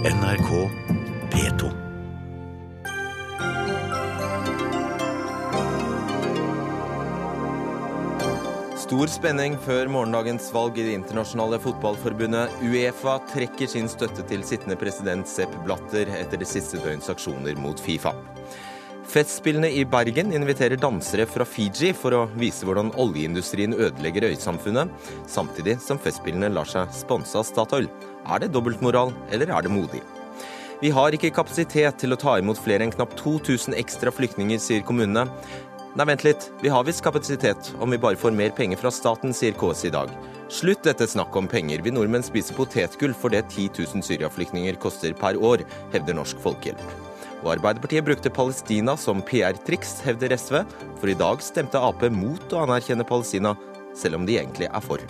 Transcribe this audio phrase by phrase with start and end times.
[0.00, 0.70] NRK
[1.30, 1.66] P2.
[8.80, 12.48] Stor spenning før morgendagens valg i det internasjonale fotballforbundet.
[12.64, 17.76] Uefa trekker sin støtte til sittende president Sepp Blatter etter det siste døgns aksjoner mot
[17.84, 18.14] Fifa.
[19.10, 24.92] Festspillene i Bergen inviterer dansere fra Fiji for å vise hvordan oljeindustrien ødelegger øysamfunnet,
[25.26, 27.88] samtidig som Festspillene lar seg sponse av Statoil.
[28.30, 30.04] Er det dobbeltmoral, eller er det modig?
[30.78, 34.86] Vi har ikke kapasitet til å ta imot flere enn knapt 2000 ekstra flyktninger, sier
[34.86, 35.26] kommunene.
[35.98, 39.34] Nei, vent litt, vi har visst kapasitet om vi bare får mer penger fra staten,
[39.34, 40.14] sier KS i dag.
[40.54, 45.18] Slutt dette snakket om penger, vi nordmenn spiser potetgull for det 10 000 syriaflyktninger koster
[45.18, 47.09] per år, hevder Norsk Folkehjelp.
[47.40, 50.60] Og Arbeiderpartiet brukte Palestina som PR-triks, hevder SV,
[51.00, 53.54] for i dag stemte Ap mot å anerkjenne Palestina,
[53.96, 55.00] selv om de egentlig er for.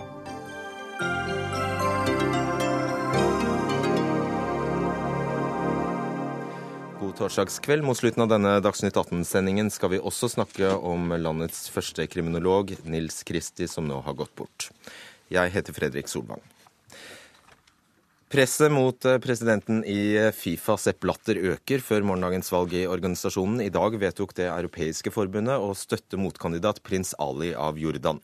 [7.00, 7.82] God torsdagskveld.
[7.82, 13.24] Mot slutten av denne Dagsnytt 18-sendingen skal vi også snakke om landets første kriminolog, Nils
[13.26, 14.70] Kristi, som nå har gått bort.
[15.34, 16.42] Jeg heter Fredrik Solvang.
[18.30, 23.58] Presset mot eh, presidenten i Fifa, Sepp Latter, øker før morgendagens valg i organisasjonen.
[23.64, 28.22] I dag vedtok det europeiske forbundet å støtte motkandidat prins Ali av Jordan.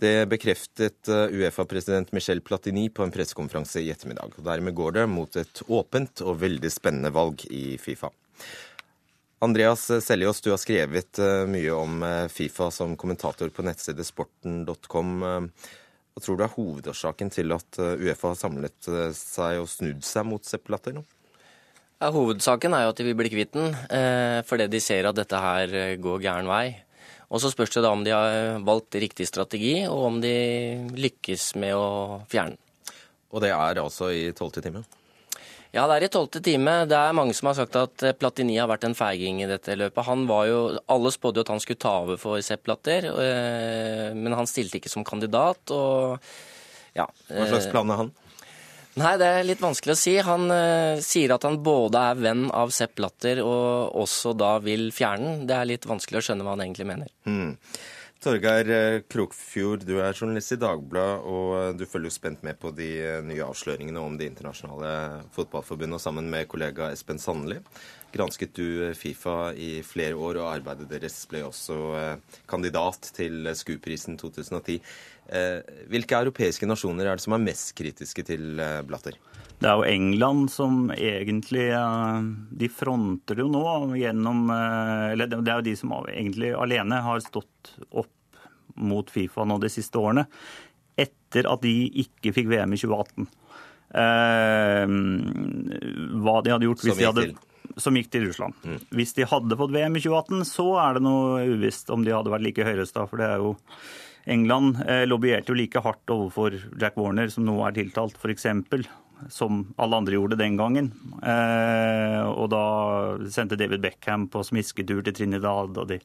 [0.00, 4.40] Det bekreftet eh, Uefa-president Michel Platini på en pressekonferanse i ettermiddag.
[4.40, 8.08] Dermed går det mot et åpent og veldig spennende valg i Fifa.
[9.44, 15.50] Andreas Seljås, du har skrevet eh, mye om Fifa som kommentator på nettstedet sporten.com.
[16.16, 20.48] Hva tror du er hovedårsaken til at Uefa har samlet seg og snudd seg mot
[20.48, 21.02] Sepp Blatter nå?
[22.00, 25.16] Ja, hovedsaken er jo at de vil bli kvitt den, eh, fordi de ser at
[25.16, 26.74] dette her går gæren vei.
[27.32, 30.36] Og så spørs det da om de har valgt riktig strategi, og om de
[30.96, 32.62] lykkes med å fjerne den.
[33.32, 34.84] Og det er altså i tolvte time?
[35.76, 36.78] Ja, det er i tolvte time.
[36.88, 40.06] Det er mange som har sagt at Platini har vært en feiging i dette løpet.
[40.08, 43.10] Han var jo, Alle spådde jo at han skulle ta over for Sepp Blatter,
[44.16, 45.60] men han stilte ikke som kandidat.
[45.68, 46.16] og
[46.96, 47.04] ja.
[47.28, 48.14] Hva slags plan er han?
[48.96, 50.14] Nei, det er litt vanskelig å si.
[50.24, 54.88] Han uh, sier at han både er venn av Sepp Latter og også da vil
[54.96, 55.44] fjerne den.
[55.50, 57.12] Det er litt vanskelig å skjønne hva han egentlig mener.
[57.28, 57.52] Hmm.
[58.26, 62.88] Torgeir Krokfjord, du er journalist i Dagbladet, og du følger jo spent med på de
[63.22, 67.60] nye avsløringene om Det internasjonale fotballforbundet, og sammen med kollega Espen Sandli
[68.16, 71.76] gransket du Fifa i flere år, og arbeidet deres ble også
[72.50, 74.80] kandidat til SKU-prisen 2010.
[75.92, 78.58] Hvilke europeiske nasjoner er det som er mest kritiske til
[78.88, 79.20] Blatter?
[79.56, 81.70] Det er jo England som egentlig
[82.60, 83.62] De fronter jo nå
[83.96, 88.12] gjennom Eller det er jo de som egentlig alene har stått opp
[88.76, 90.26] mot Fifa nå de siste årene.
[90.96, 93.28] Etter at de ikke fikk VM i 2018.
[96.26, 97.26] hva de hadde gjort hvis de hadde
[97.76, 98.56] som gikk til Russland.
[98.64, 98.80] Mm.
[98.98, 102.32] Hvis de hadde fått VM i 2018, så er det noe uvisst om de hadde
[102.32, 103.06] vært like høyrøsta.
[103.10, 103.54] For det er jo
[104.36, 108.48] England eh, lobbyerte jo like hardt overfor Jack Warner, som nå er tiltalt, f.eks.,
[109.32, 110.90] som alle andre gjorde den gangen.
[111.24, 112.64] Eh, og da
[113.32, 115.76] sendte David Beckham på smisketur til Trinidad.
[115.76, 116.00] og de,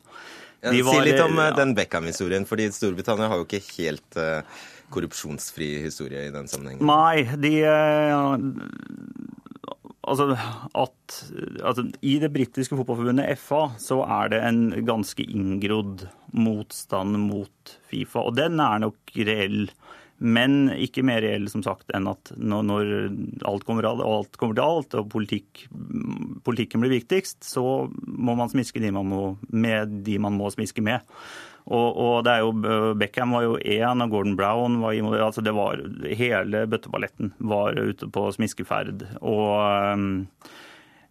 [0.62, 1.50] de var, Si litt om ja.
[1.58, 4.46] den Beckham-historien, fordi Storbritannia har jo ikke helt uh,
[4.94, 6.86] korrupsjonsfri historie i den sammenhengen.
[6.86, 8.36] Nei, de uh,
[10.02, 11.18] Altså at
[11.62, 18.24] altså, I det britiske fotballforbundet FA så er det en ganske inngrodd motstand mot Fifa.
[18.26, 19.70] Og den er nok reell,
[20.22, 22.90] men ikke mer reell som sagt enn at når, når
[23.50, 25.66] alt, kommer, alt, kommer, til alt, og politikk,
[26.46, 30.84] politikken blir viktigst, så må man smiske de man må, med de man må smiske
[30.86, 31.02] med.
[31.66, 35.54] Og, og, det er jo, Beckham var jo én, og Gordon Brown var altså det
[35.54, 35.82] var
[36.18, 39.06] Hele bøtteballetten var ute på smiskeferd.
[39.22, 40.10] Og um,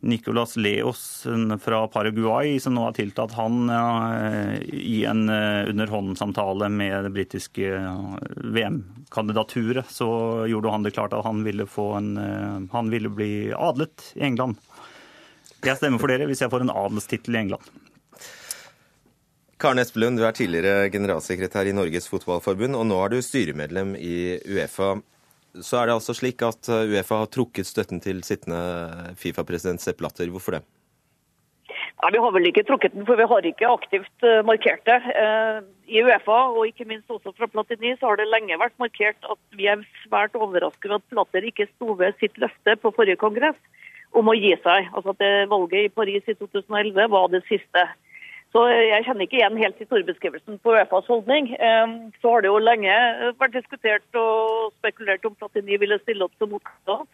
[0.00, 1.26] Nicolas Leos
[1.60, 7.74] fra Paraguay, som nå har tiltatt han uh, i en uh, underhåndssamtale med det britiske
[7.76, 8.16] uh,
[8.56, 10.08] VM-kandidaturet, så
[10.48, 12.10] gjorde han det klart at han ville, en,
[12.72, 14.56] han ville bli adlet i England.
[15.60, 17.70] Jeg stemmer for dere hvis jeg får en adelstittel i England.
[19.60, 24.38] Karen Espelund, du er tidligere generalsekretær i Norges Fotballforbund, og nå er du styremedlem i
[24.48, 24.94] Uefa.
[25.58, 30.30] Så er det altså slik at Uefa har trukket støtten til sittende Fifa-president Sepp Latter.
[30.30, 30.62] Hvorfor det?
[32.00, 35.00] Nei, Vi har vel ikke trukket den, for vi har ikke aktivt markert det.
[35.91, 39.41] I Uefa, og ikke minst også fra Platini, så har det lenge vært markert at
[39.58, 43.58] vi er svært overrasket over at Platter ikke sto ved sitt løfte på forrige kongress
[44.16, 44.88] om å gi seg.
[44.94, 47.84] Altså at Valget i Paris i 2011 var det siste.
[48.50, 51.52] Så Jeg kjenner ikke igjen helt historiebeskrivelsen på Uefas holdning.
[52.18, 52.94] Så har det jo lenge
[53.38, 57.06] vært diskutert og spekulert om Platini ville stille opp som motkandidat.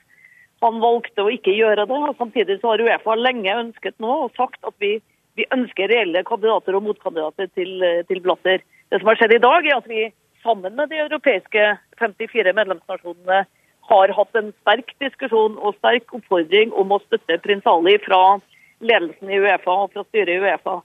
[0.64, 1.92] Han valgte å ikke gjøre det.
[1.92, 4.94] og Samtidig så har Uefa lenge ønsket nå og sagt at vi,
[5.36, 8.64] vi ønsker reelle kandidater og motkandidater til, til Blatter.
[8.88, 10.08] Det som har skjedd i dag, er at vi
[10.40, 11.68] sammen med de europeiske
[12.00, 13.44] 54 medlemsnasjonene
[13.90, 18.38] har hatt en sterk diskusjon og sterk oppfordring om å støtte prins Ali fra
[18.80, 20.80] ledelsen i Uefa og fra styret i Uefa.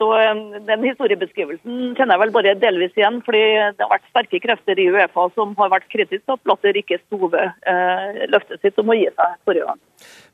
[0.00, 3.22] Så eh, Den historiebeskrivelsen kjenner jeg vel bare delvis igjen.
[3.24, 3.44] fordi
[3.76, 7.00] Det har vært sterke krefter i Uefa som har vært kritiske til at Blatter ikke
[7.04, 9.82] sto ved eh, løftet sitt om å gi seg forrige gang.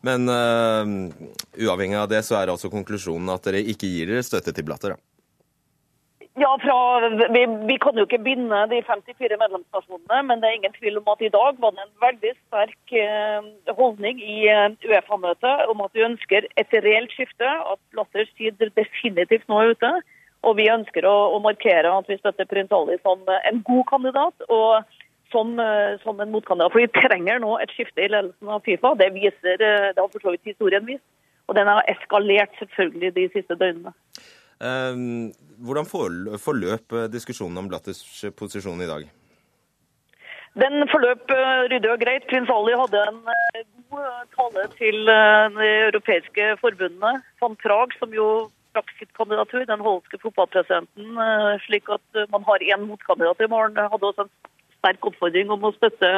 [0.03, 0.89] Men uh,
[1.63, 4.97] uavhengig av det, så er altså konklusjonen at dere ikke gir dere støtte til Blatter?
[4.97, 5.12] da?
[6.35, 10.73] Ja, fra, vi, vi, kan jo ikke binde de 54 medlemsnasjonene, men det er ingen
[10.79, 15.69] tvil om at i dag var det en veldig sterk eh, holdning i eh, Uefa-møtet
[15.69, 17.45] om at vi ønsker et reelt skifte,
[17.75, 19.93] at Latters tid definitivt nå er ute.
[20.49, 24.49] Og vi ønsker å, å markere at vi støtter prins Ali som en god kandidat
[24.49, 24.89] og
[25.35, 26.73] som, eh, som, en motkandidat.
[26.73, 28.97] For vi trenger nå et skifte i ledelsen av Fifa.
[28.97, 31.05] Det viser, det har for så vidt historien vist.
[31.45, 33.93] Og den har eskalert selvfølgelig de siste døgnene.
[34.63, 35.33] Ehm,
[35.63, 38.03] hvordan forløp diskusjonen om Blatters
[38.39, 39.11] posisjon i dag?
[40.61, 42.27] Den forløp eh, ryddig og greit.
[42.29, 43.63] Prins Ali hadde en eh,
[43.93, 47.23] god eh, tale til de europeiske forbundene.
[47.41, 48.27] Van Prag, som jo
[48.77, 51.19] trakk sitt kandidatur, den hollandske fotballpresidenten,
[51.67, 54.31] slik at man har én motkandidat i morgen, hadde også en
[54.79, 56.13] sterk oppfordring om å støtte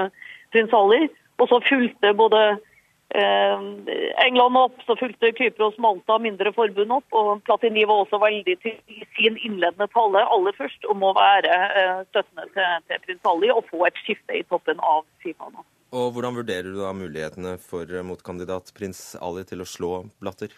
[0.55, 1.08] prins Ali.
[1.43, 2.74] Og så fulgte både Eh,
[3.14, 7.06] England opp, så fulgte Kypros, Malta, mindre forbund opp.
[7.14, 11.52] Og Platini var også veldig til i sin innledende tale aller først om å være
[11.52, 15.62] eh, støttende til, til prins Ali og få et skifte i toppen av Fifa nå.
[15.94, 20.50] Og Hvordan vurderer du da mulighetene for motkandidat prins Ali til å slå Blatter?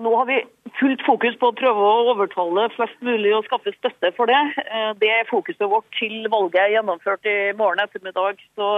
[0.00, 0.38] Nå har vi
[0.78, 4.38] fullt fokus på å prøve å overtale flest mulig og skaffe støtte for det.
[4.62, 8.40] Eh, det er fokuset vårt til valget er gjennomført i morgen ettermiddag.
[8.56, 8.68] Så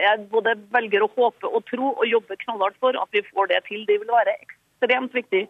[0.00, 3.62] jeg både velger å håpe og tro og jobbe knallhardt for at vi får det
[3.68, 3.86] til.
[3.86, 5.44] Det vil være ekstremt viktig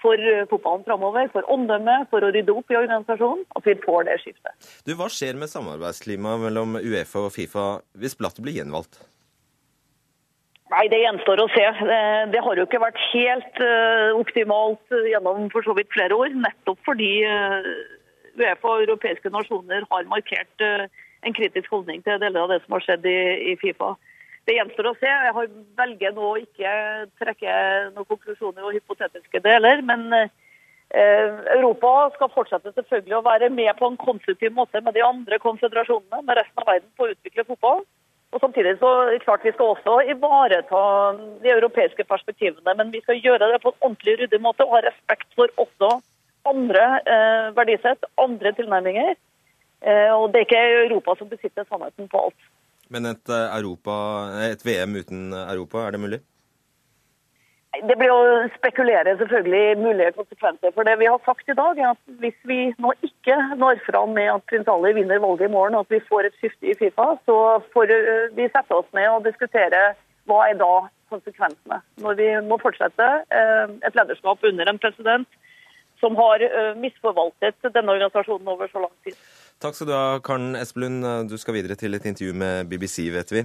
[0.00, 0.16] for
[0.48, 4.68] fotballen framover, for omdømmet, for å rydde opp i organisasjonen, at vi får det skiftet.
[4.88, 7.66] Du, Hva skjer med samarbeidsklimaet mellom Uefa og Fifa
[8.00, 9.02] hvis Blatter blir gjenvalgt?
[10.70, 11.64] Nei, Det gjenstår å se.
[12.30, 16.30] Det har jo ikke vært helt uh, optimalt gjennom for så vidt flere år.
[16.44, 17.66] Nettopp fordi uh,
[18.38, 22.84] Uefa og europeiske nasjoner har markert en kritisk holdning til deler av det som har
[22.86, 23.90] skjedd i Fifa.
[24.48, 25.10] Det gjenstår å se.
[25.10, 25.50] Jeg har
[25.82, 26.70] velger nå å ikke
[27.20, 27.56] trekke
[27.90, 29.82] noen konklusjoner og hypotetiske deler.
[29.84, 30.06] Men
[30.94, 36.22] Europa skal fortsette selvfølgelig å være med på en konstruktiv måte med de andre konsentrasjonene
[36.22, 37.84] med resten av verden på å utvikle fotball.
[38.30, 38.90] Og Samtidig så
[39.24, 40.82] klart vi skal også ivareta
[41.42, 44.84] de europeiske perspektivene, men vi skal gjøre det på en ordentlig ryddig måte og ha
[44.86, 45.96] respekt for også
[46.46, 46.84] andre
[47.14, 49.16] eh, verdisett, andre tilnærminger.
[49.82, 52.48] Eh, og Det er ikke Europa som besitter sannheten på alt.
[52.88, 53.94] Men et, eh, Europa,
[54.46, 56.20] et VM uten Europa, er det mulig?
[57.70, 60.72] Det blir å spekulere selvfølgelig mulige konsekvenser.
[60.74, 64.16] For det vi har sagt i dag, er at hvis vi nå ikke når fram
[64.16, 66.74] med at prins Ali vinner valget i morgen, og at vi får et skifte i
[66.80, 67.36] Fifa, så
[67.74, 69.92] får eh, vi sette oss ned og diskutere
[70.26, 70.72] hva er da
[71.14, 71.78] konsekvensene.
[72.02, 73.06] Når vi må fortsette
[73.38, 75.40] eh, et lederskap under en president
[76.02, 79.14] som har eh, misforvaltet denne organisasjonen over så lang tid.
[79.60, 81.04] Takk skal du ha, Karen Espelund.
[81.28, 83.42] Du skal videre til et intervju med BBC, vet vi.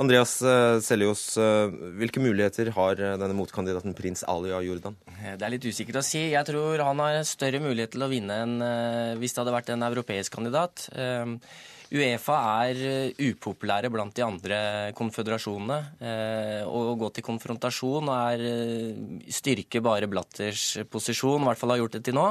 [0.00, 4.94] Andreas eh, Seljås, eh, hvilke muligheter har eh, denne motkandidaten prins Ali av Jordan?
[5.20, 6.22] Det er litt usikkert å si.
[6.32, 8.54] Jeg tror han har større mulighet til å vinne enn
[9.20, 10.86] hvis det hadde vært en europeisk kandidat.
[11.90, 12.80] Uefa er
[13.18, 14.60] upopulære blant de andre
[14.96, 15.78] konføderasjonene.
[16.64, 18.46] Å gå til konfrontasjon er
[19.28, 22.30] styrke bare Blatters posisjon, i hvert fall har gjort det til nå.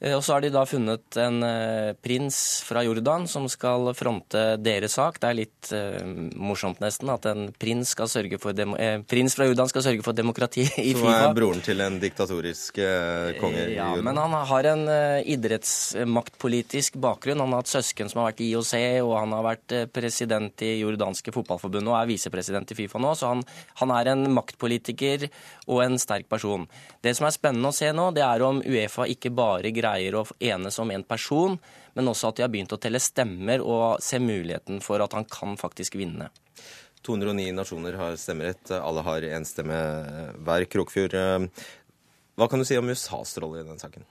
[0.00, 4.56] Eh, og så har de da funnet en eh, prins fra Jordan som skal fronte
[4.60, 5.18] deres sak.
[5.20, 6.00] Det er litt uh,
[6.40, 11.04] morsomt nesten at en prins, eh, prins, fra Jordan skal sørge for demokrati i Fifa.
[11.04, 15.20] Som er broren til en diktatorisk eh, konge i ja, Men han har en uh,
[15.20, 17.44] idrettsmaktpolitisk bakgrunn.
[17.44, 18.72] Han har hatt søsken som har vært i IOC,
[19.04, 23.12] og han har vært president i jordanske fotballforbundet og er visepresident i Fifa nå.
[23.18, 23.44] Så han,
[23.82, 25.28] han er en maktpolitiker
[25.68, 26.64] og en sterk person.
[27.04, 30.18] Det som er spennende å se nå, det er om Uefa ikke bare greier greier
[30.20, 31.58] å enes om en person,
[31.94, 35.26] men også at de har begynt å telle stemmer og se muligheten for at han
[35.30, 36.30] kan faktisk vinne.
[37.06, 38.70] 209 nasjoner har stemmerett.
[38.76, 39.76] Alle har én stemme
[40.44, 40.66] hver.
[40.68, 41.16] Krokfjord,
[42.36, 44.04] hva kan du si om USAs rolle i den saken?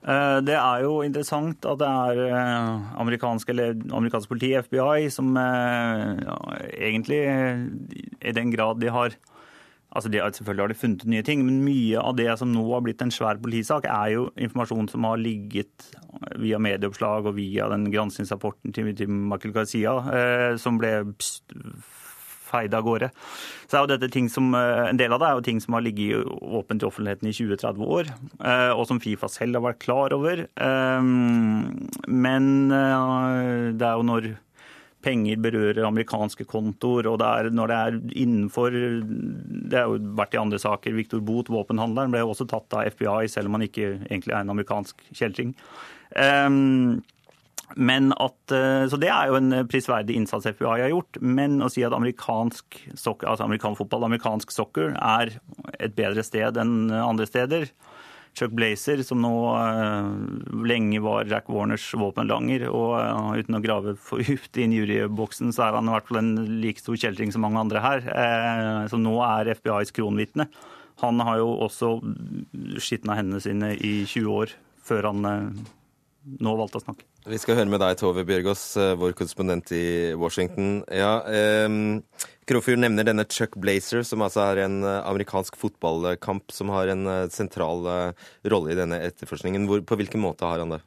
[0.00, 6.22] Eh, det er jo interessant at det er eh, amerikansk, amerikansk politi, FBI, som eh,
[6.88, 9.16] egentlig i den grad de har
[9.90, 12.84] Altså de, Selvfølgelig har de funnet nye ting, men mye av det som nå har
[12.86, 15.88] blitt en svær politisak, er jo informasjon som har ligget
[16.38, 21.00] via medieoppslag og via den granskingsrapporten til, til Michael Garcia, eh, som ble
[22.50, 23.10] feid av gårde.
[23.70, 25.84] Så er jo dette ting som, En del av det er jo ting som har
[25.86, 28.10] ligget åpent i offentligheten i 20-30 år,
[28.74, 30.42] og som Fifa selv har vært klar over.
[32.10, 34.32] Men det er jo når
[35.04, 40.34] penger berører amerikanske kontoer, og det er, når det er innenfor Det har jo vært
[40.36, 40.96] i andre saker.
[40.96, 44.42] Victor Boot, våpenhandleren, ble jo også tatt av FBI, selv om han ikke egentlig er
[44.44, 45.54] en amerikansk kjeltring.
[46.16, 47.00] Um,
[47.78, 51.20] men at, eh, så Det er jo en prisverdig innsats FBI har gjort.
[51.22, 55.38] Men å si at amerikansk, altså amerikansk fotball, amerikansk soccer, er
[55.78, 57.70] et bedre sted enn andre steder,
[58.38, 60.10] Chuck Blazer, som nå uh,
[60.66, 62.66] lenge var Jack Warners våpenlanger.
[62.70, 66.22] Og uh, uten å grave for dypt i juryboksen, så er han i hvert fall
[66.22, 66.32] en
[66.62, 68.06] like stor kjeltring som mange andre her.
[68.06, 70.48] Uh, som nå er FBIs kronvitne.
[71.04, 71.94] Han har jo også
[72.82, 77.09] skitna hendene sine i 20 år før han nå valgte å snakke.
[77.28, 78.62] Vi skal høre med deg, Tove Bjørgaas,
[78.96, 80.80] vår korrespondent i Washington.
[80.88, 81.68] Ja, eh,
[82.50, 87.06] Krofjord nevner denne Chuck Blazer, som altså er en eh, amerikansk fotballkamp som har en
[87.06, 89.68] eh, sentral eh, rolle i denne etterforskningen.
[89.70, 90.80] Hvor, på hvilken måte har han det?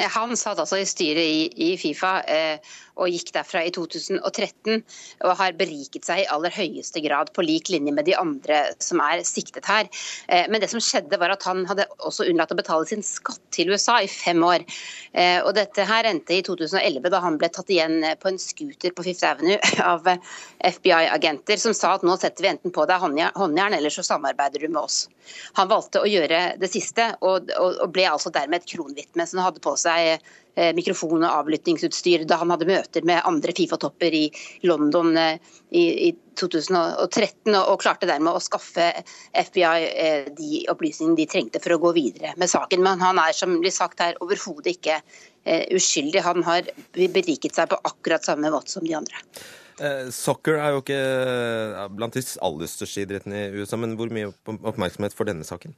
[0.00, 4.82] Han satt altså i styret i, i Fifa eh, og gikk derfra i 2013
[5.24, 9.00] og har beriket seg i aller høyeste grad på lik linje med de andre som
[9.04, 9.88] er siktet her.
[10.28, 13.42] Eh, men det som skjedde var at han hadde også unnlatt å betale sin skatt
[13.54, 14.64] til USA i fem år.
[15.12, 18.96] Eh, og dette her endte i 2011 da han ble tatt igjen på en scooter
[18.96, 19.60] på Fifth Avenue
[19.92, 20.08] av
[20.72, 24.70] FBI-agenter som sa at nå setter vi enten på deg håndjern eller så samarbeider du
[24.72, 25.04] med oss.
[25.58, 29.62] Han valgte å gjøre det siste og, og ble altså dermed et kronvitne som hadde
[29.64, 30.18] på seg
[30.54, 34.26] Eh, mikrofon og avlyttingsutstyr da han hadde møter med andre Fifa-topper i
[34.68, 35.38] London eh,
[35.72, 38.90] i, i 2013, og, klarte dermed å skaffe
[39.32, 42.84] FBI eh, de opplysningene de trengte for å gå videre med saken.
[42.84, 45.00] Men han er som blir sagt her, overhodet ikke
[45.72, 46.20] uskyldig.
[46.22, 49.24] Han har beriket seg på akkurat samme måte som de andre.
[50.12, 51.00] Soccer er jo ikke
[51.96, 55.76] blant de aller største idrettene i USA, men hvor mye oppmerksomhet får denne saken?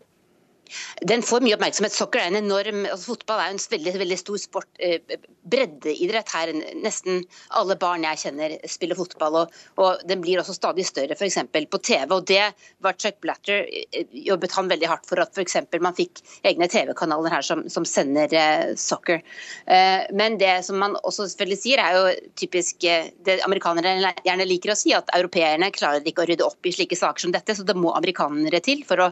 [1.06, 1.94] Den får mye oppmerksomhet.
[1.94, 4.70] Soccer er en enorm altså Fotball er en veldig, veldig stor sport.
[4.78, 5.16] Eh,
[5.50, 6.52] breddeidrett her.
[6.80, 7.22] Nesten
[7.58, 11.38] alle barn jeg kjenner spiller fotball, og, og den blir også stadig større, f.eks.
[11.52, 12.06] på TV.
[12.08, 12.42] og Det
[12.84, 15.58] var Chuck Blatter eh, jobbet han veldig hardt for at f.eks.
[15.84, 19.22] man fikk egne TV-kanaler her som, som sender eh, soccer.
[19.66, 24.46] Eh, men det som man også selvfølgelig sier, er jo typisk uh, det amerikanere gjerne
[24.48, 27.56] liker å si, at europeerne klarer ikke å rydde opp i slike saker som dette,
[27.56, 29.10] så det må amerikanere til for å,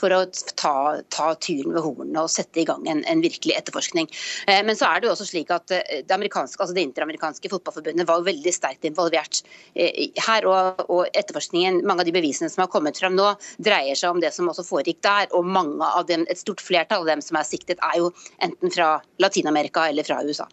[0.00, 0.22] for å
[0.60, 4.08] ta ta tyren ved hornene og sette i gang en, en virkelig etterforskning.
[4.46, 8.08] Eh, men så er det jo også slik at eh, det, altså det interamerikanske fotballforbundet
[8.08, 9.42] var veldig sterkt involvert
[9.74, 10.48] eh, her.
[10.50, 14.22] Og, og, etterforskningen, mange av de bevisene som har kommet frem nå, dreier seg om
[14.22, 15.30] det som også foregikk der.
[15.36, 18.12] Og mange av dem, et stort flertall av dem som er siktet, er jo
[18.44, 20.48] enten fra Latin-Amerika eller fra USA.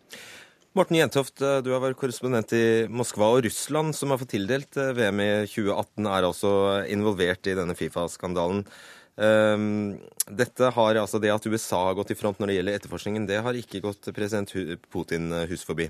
[0.77, 3.31] Morten Jentoft, du har vært korrespondent i Moskva.
[3.33, 6.51] og Russland, som har fått tildelt VM i 2018, er altså
[6.93, 8.61] involvert i denne Fifa-skandalen.
[9.17, 9.97] Ehm,
[10.29, 13.41] dette har, altså Det at USA har gått i front når det gjelder etterforskningen, det
[13.41, 14.53] har ikke gått president
[14.93, 15.89] Putin hus forbi?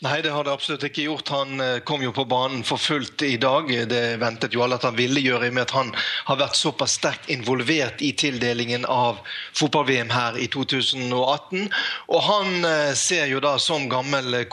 [0.00, 1.28] Nei, det har det absolutt ikke gjort.
[1.34, 3.66] Han eh, kom jo på banen for fullt i dag.
[3.90, 5.88] Det ventet jo alle at han ville gjøre, i og med at han
[6.28, 9.18] har vært såpass sterkt involvert i tildelingen av
[9.58, 11.66] fotball-VM her i 2018.
[12.14, 14.46] Og han eh, ser jo da som gammel eh,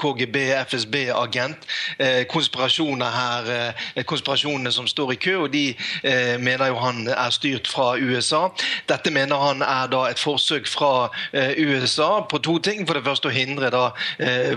[2.34, 3.74] konspirasjoner her,
[4.10, 5.75] konspirasjonene som står i kø, og de
[6.41, 8.48] mener jo han er styrt fra USA.
[8.89, 12.86] Dette mener han er da et forsøk fra USA på to ting.
[12.88, 13.86] For det første å hindre da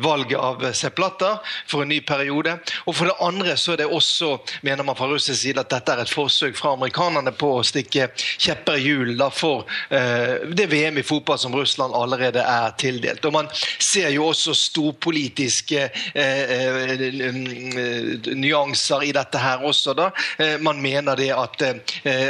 [0.02, 1.38] valget av av Sepp Blatter
[1.68, 2.58] for en ny periode.
[2.86, 4.34] Og for det andre så er det også,
[4.66, 8.08] mener man fra russisk side, at dette er et forsøk fra amerikanerne på å stikke
[8.16, 13.24] kjepper i hjulene for eh, det VM i fotball som Russland allerede er tildelt.
[13.24, 16.98] Og Man ser jo også storpolitiske uh, uh,
[18.34, 19.94] nyanser i dette her også.
[19.94, 20.10] da.
[20.60, 21.62] man mener det at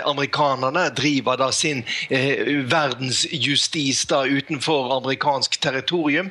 [0.06, 6.30] amerikanerne driver da sin verdensjustis da utenfor amerikansk territorium,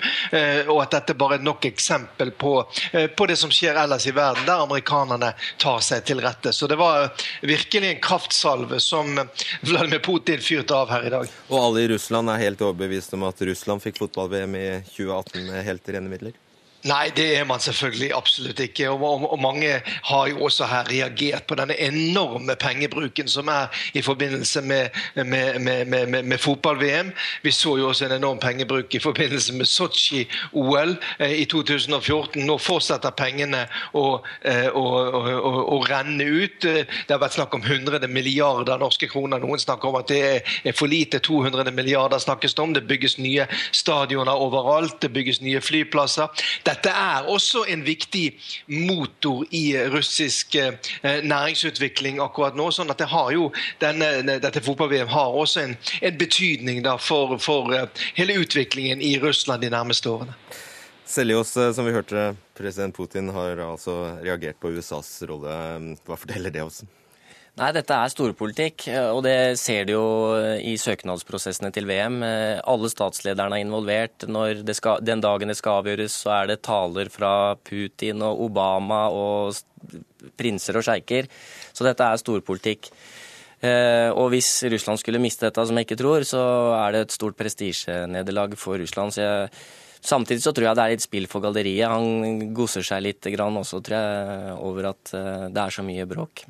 [0.67, 2.53] og at dette bare er nok et eksempel på,
[2.91, 6.53] eh, på, det som skjer ellers i verden, der amerikanerne tar seg til rette.
[6.53, 7.11] Så det var
[7.45, 9.13] virkelig en kraftsalve som
[9.61, 11.37] Vladimir Putin fyrte av her i dag.
[11.51, 15.65] Og alle i Russland er helt overbevist om at Russland fikk fotball-VM i 2018 med
[15.69, 16.35] helt rene midler?
[16.87, 18.89] Nei, det er man selvfølgelig absolutt ikke.
[18.89, 23.67] Og, og, og, mange har jo også her reagert på denne enorme pengebruken som er
[23.93, 27.11] i forbindelse med, med, med, med fotball-VM.
[27.43, 32.45] Vi så jo også en enorm pengebruk i forbindelse med Sotsji-OL eh, i 2014.
[32.45, 34.05] Nå fortsetter pengene å,
[34.41, 36.61] eh, å, å, å, renne ut.
[36.63, 39.43] Det har vært snakk om 100 milliarder norske kroner.
[39.43, 40.21] Noen snakker om at det
[40.63, 41.19] er for lite.
[41.19, 42.77] 200 milliarder snakkes det om.
[42.77, 45.01] Det bygges nye stadioner overalt.
[45.03, 46.31] Det bygges nye flyplasser.
[46.63, 48.25] Dette dette er også en viktig
[48.69, 50.55] motor i russisk
[51.03, 52.69] næringsutvikling akkurat nå.
[52.71, 53.49] sånn at det har jo
[53.81, 57.73] denne, dette fotball-VM har også en, en betydning for, for
[58.17, 60.37] hele utviklingen i Russland de nærmeste årene.
[61.07, 65.53] Seljås, eh, som vi hørte, president Putin har altså reagert på USAs rolle.
[66.05, 66.83] Hva forteller det oss?
[67.57, 70.07] Nei, Dette er storpolitikk, eh, og det ser du jo
[70.61, 72.19] i søknadsprosessene til VM.
[72.21, 74.27] Eh, alle statslederne er involvert.
[74.77, 79.57] Skal, den dagen det skal avgjøres, så er det taler fra Putin og Obama og
[80.37, 81.31] prinser og sjeiker.
[81.73, 82.91] Så dette er storpolitikk.
[83.57, 86.41] Og hvis Russland skulle miste dette, som jeg ikke tror, så
[86.77, 89.15] er det et stort prestisjenederlag for Russland.
[89.15, 89.49] Så jeg
[90.07, 91.89] Samtidig så tror jeg det er litt spill for galleriet.
[91.89, 96.45] Han gosser seg litt også, tror jeg, over at eh, det er så mye bråk.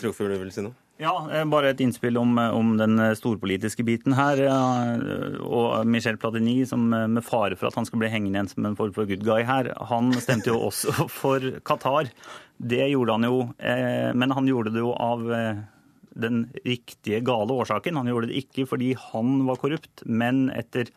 [0.00, 0.76] Krokfugl, vil si noe?
[1.00, 4.42] Ja, eh, bare et innspill om, eh, om, den storpolitiske biten her.
[5.40, 8.76] Og Michel Platini, som med fare for at han skal bli hengende igjen som en
[8.76, 12.12] form for good guy her, han stemte jo også for Qatar.
[12.60, 13.36] Det gjorde han jo,
[14.20, 15.24] men han gjorde det jo av
[16.20, 17.96] den riktige, gale årsaken.
[17.96, 20.90] Han gjorde det ikke fordi han var korrupt, men etter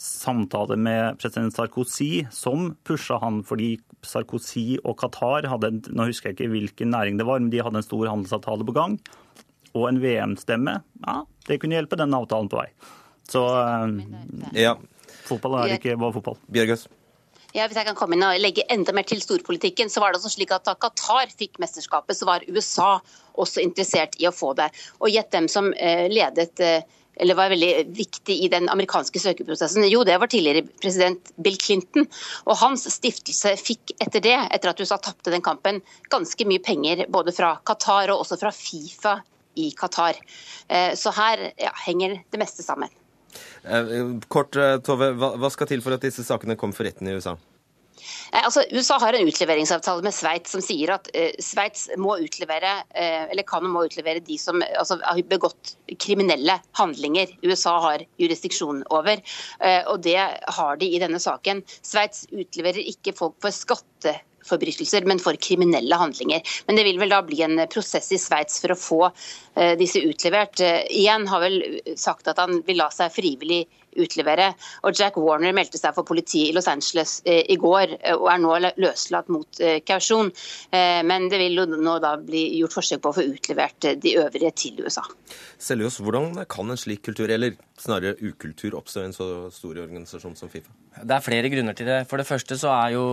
[0.00, 3.74] samtale med president Sarkozy, som pusha han fordi
[4.06, 7.82] Sarkozy og Qatar hadde nå husker jeg ikke hvilken næring det var, men de hadde
[7.82, 8.96] en stor handelsavtale på gang.
[9.76, 12.70] Og en VM-stemme, ja, det kunne hjelpe den avtalen på vei.
[13.30, 13.44] Så
[14.56, 14.72] ja.
[15.28, 16.40] fotball er ikke bare fotball.
[16.50, 16.88] Bjørgøs?
[17.52, 20.20] Ja, hvis jeg kan komme inn og legge enda mer til storpolitikken, så var det
[20.20, 22.92] også slik at da Qatar fikk mesterskapet, så var USA
[23.40, 24.70] også interessert i å få det.
[25.02, 26.86] Og gjett dem som eh, ledet eh,
[27.20, 29.84] eller var veldig viktig i den amerikanske søkeprosessen?
[29.90, 32.06] Jo, det var tidligere president Bill Clinton.
[32.48, 37.04] Og hans stiftelse fikk etter det, etter at USA tapte den kampen, ganske mye penger
[37.12, 39.18] både fra Qatar og også fra Fifa
[39.60, 40.18] i Qatar.
[40.68, 42.90] Eh, så her ja, henger det meste sammen.
[43.62, 43.86] Eh,
[44.32, 47.36] kort, eh, Tove, hva skal til for at disse sakene kom for retten i USA?
[48.32, 52.80] Eh, altså, USA har en utleveringsavtale med Sveits som sier at eh, Sveits må utlevere,
[52.94, 58.06] eh, eller kan og må utlevere de som altså, har begått kriminelle handlinger USA har
[58.20, 59.22] jurisdiksjon over.
[59.60, 61.64] Eh, og det har de i denne saken.
[61.82, 64.16] Sveits utleverer ikke folk for skatte
[64.48, 66.40] forbrytelser, men for kriminelle handlinger.
[66.66, 69.00] Men det vil vel da bli en prosess i Sveits for å få
[69.78, 70.62] disse utlevert.
[70.88, 71.58] Igjen har vel
[72.00, 73.66] sagt at han vil la seg frivillig
[73.98, 74.52] utlevere.
[74.86, 78.28] Og Jack Warner meldte seg for politiet i Los Angeles eh, i går eh, og
[78.32, 80.30] er nå løslatt mot eh, kausjon.
[80.70, 84.50] Men det vil jo nå da bli gjort forsøk på å få utlevert de øvrige
[84.62, 85.02] til USA.
[85.60, 90.36] Seljås, hvordan kan en slik kultur, eller snarere ukultur, oppstå i en så stor organisasjon
[90.38, 90.72] som Fifa?
[91.00, 92.00] Det er flere grunner til det.
[92.10, 93.04] For det første så er jo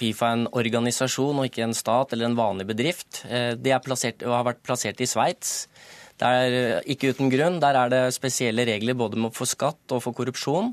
[0.00, 3.24] Fifa en organisasjon og ikke en stat eller en vanlig bedrift.
[3.24, 5.68] De er plassert, og har vært plassert i Sveits.
[6.20, 7.60] Det er eh, ikke uten grunn.
[7.62, 10.72] Der er det spesielle regler både for skatt og for korrupsjon.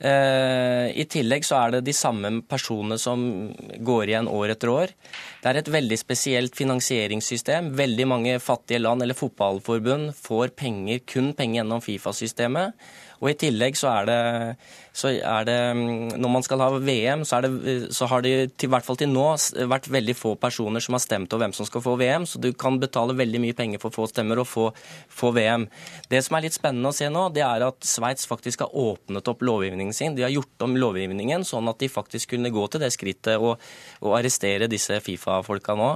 [0.00, 3.20] Eh, I tillegg så er det de samme personene som
[3.84, 4.94] går igjen år etter år.
[5.42, 7.68] Det er et veldig spesielt finansieringssystem.
[7.76, 12.72] Veldig mange fattige land eller fotballforbund får penger, kun penger gjennom Fifa-systemet.
[13.20, 14.20] Og i tillegg så er det,
[15.00, 18.70] så er det mm, Når man skal ha VM, så, det, så har det til,
[18.72, 19.26] hvert fall til nå
[19.70, 22.50] vært veldig få personer som har stemt over hvem som skal få VM, så du
[22.52, 24.68] kan betale veldig mye penger for få stemmer og få,
[25.08, 25.66] få VM.
[26.12, 29.30] Det som er litt spennende å se nå, det er at Sveits faktisk har åpnet
[29.32, 30.18] opp lovgivningen sin.
[30.18, 33.56] De har gjort om lovgivningen sånn at de faktisk kunne gå til det skrittet og,
[34.04, 35.94] og arrestere disse Fifa-folka nå.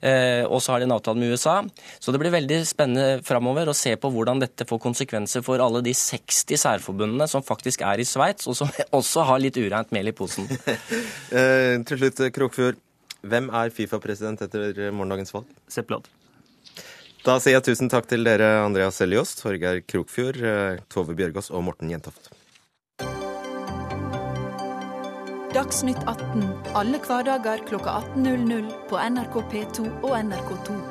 [0.00, 1.58] Eh, og så har de en avtale med USA.
[2.00, 5.82] Så det blir veldig spennende framover å se på hvordan dette får konsekvenser for alle
[5.84, 10.12] de 60 særforbundene som faktisk er i Sveits, og som også har litt ureint mel
[10.12, 10.48] i posen.
[11.30, 12.78] Eh, til slutt, Krokfjord.
[13.20, 15.46] Hvem er Fifa-president etter morgendagens valg?
[15.70, 15.92] Sepp
[17.22, 21.66] Da sier jeg tusen takk til dere, Andreas Seljås, Torgeir Krokfjord, eh, Tove Bjørgaas og
[21.68, 22.32] Morten Jentoft.
[25.54, 26.44] Dagsnytt 18
[26.78, 30.89] alle hverdager klokka 18.00 på NRK P2 og NRK2.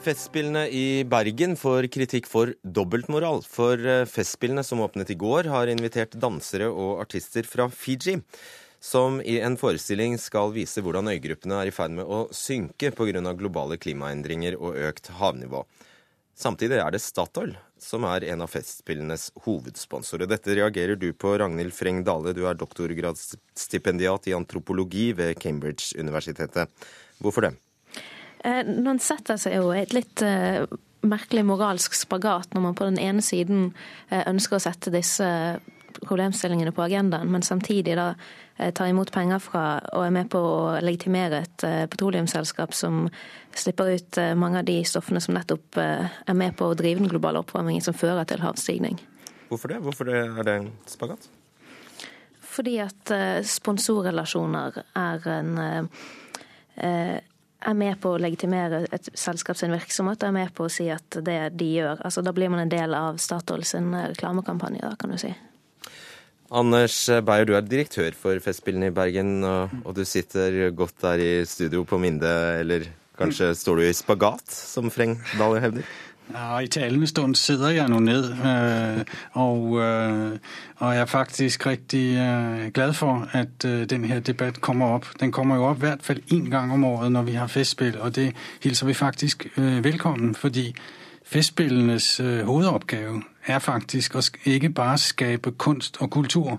[0.00, 3.42] Festspillene i Bergen får kritikk for dobbeltmoral.
[3.44, 8.16] For eh, Festspillene som åpnet i går, har invitert dansere og artister fra Fiji.
[8.80, 13.34] Som i en forestilling skal vise hvordan øygruppene er i ferd med å synke pga.
[13.36, 15.66] globale klimaendringer og økt havnivå.
[16.32, 20.24] Samtidig er det Statoil som er en av Festspillenes hovedsponsorer.
[20.28, 22.32] Dette reagerer du på, Ragnhild Freng Dale.
[22.32, 26.72] Du er doktorgradsstipendiat i antropologi ved Cambridge-universitetet.
[27.20, 27.58] Hvorfor det?
[28.44, 30.64] Eh, man setter seg jo et litt eh,
[31.04, 33.70] merkelig moralsk spagat når man på den ene siden
[34.08, 35.28] eh, ønsker å sette disse
[36.00, 38.14] problemstillingene på agendaen, men samtidig da
[38.76, 39.62] tar imot penger fra
[39.96, 43.08] og er med på å legitimere et petroleumsselskap som
[43.58, 47.42] slipper ut mange av de stoffene som nettopp er med på å drive den globale
[47.42, 49.00] oppvarmingen som fører til havstigning.
[49.50, 49.80] Hvorfor det?
[49.82, 51.26] Hvorfor det, er det en spagat?
[52.54, 53.14] Fordi at
[53.50, 55.52] sponsorrelasjoner er en
[56.80, 57.18] eh,
[57.60, 61.20] er med på å legitimere et selskap sin virksomhet, er med på å si at
[61.26, 65.12] det de gjør altså Da blir man en del av Statoil sin reklamekampanje, da, kan
[65.12, 65.32] du si.
[66.50, 71.22] Anders Beyer, du er direktør for Festspillene i Bergen, og, og, du sitter godt der
[71.22, 72.88] i studio på Minde, eller
[73.20, 75.86] kanskje står du i spagat, som Freng Dahl hevder?
[76.34, 80.38] Ja, I talende stund sidder jeg nå ned, øh, og, øh,
[80.76, 85.06] og er faktisk rigtig øh, glad for, at den her debat kommer opp.
[85.20, 87.98] Den kommer jo opp i hvert fall én gang om året når vi har festspill,
[88.00, 90.34] og det hilser vi faktisk velkommen.
[90.34, 90.74] Fordi
[91.24, 96.58] festspillenes hovedoppgave er faktisk å ikke bare skape kunst og kultur,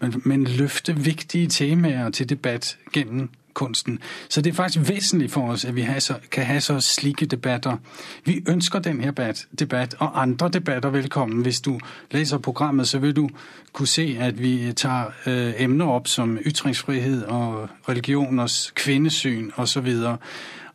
[0.00, 3.98] men, men løfte viktige temaer til debatt gjennom kunsten.
[4.28, 5.86] Så det er faktisk vesentlig for oss at vi
[6.30, 7.76] kan ha så slike debatter.
[8.24, 11.42] Vi ønsker denne debatt og andre debatter velkommen.
[11.42, 11.78] Hvis du
[12.10, 13.28] leser programmet, så vil du
[13.72, 19.96] kunne se at vi tar eh, emner opp som ytringsfrihet og religioners kvinnesyn osv.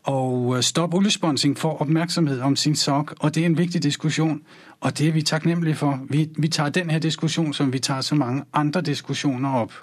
[0.03, 4.41] Og øh, Stopp oljesponsing får oppmerksomhet om sin sak, og det er en viktig diskusjon.
[4.81, 5.99] Og det er vi takknemlige for.
[6.09, 9.73] Vi, vi tar denne diskusjonen som vi tar så mange andre diskusjoner opp.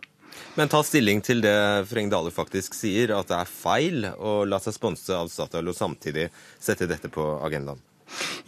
[0.55, 1.55] Men ta stilling til det
[1.91, 5.75] Freng Dale faktisk sier, at det er feil å la seg sponse av Statoil og
[5.75, 6.29] samtidig
[6.63, 7.81] sette dette på agendaen.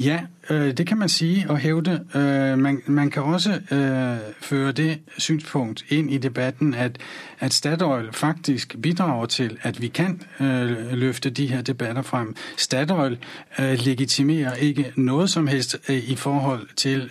[0.00, 2.04] Ja, øh, det kan man sige og hævde.
[2.14, 6.98] Øh, man, man kan også øh, føre det synspunkt inn i debatten at,
[7.38, 12.36] at Statoil faktisk bidrager til at vi kan øh, løfte de her debatter frem.
[12.56, 13.18] Statoil
[13.58, 17.10] øh, legitimerer ikke noe som helst øh, i forhold til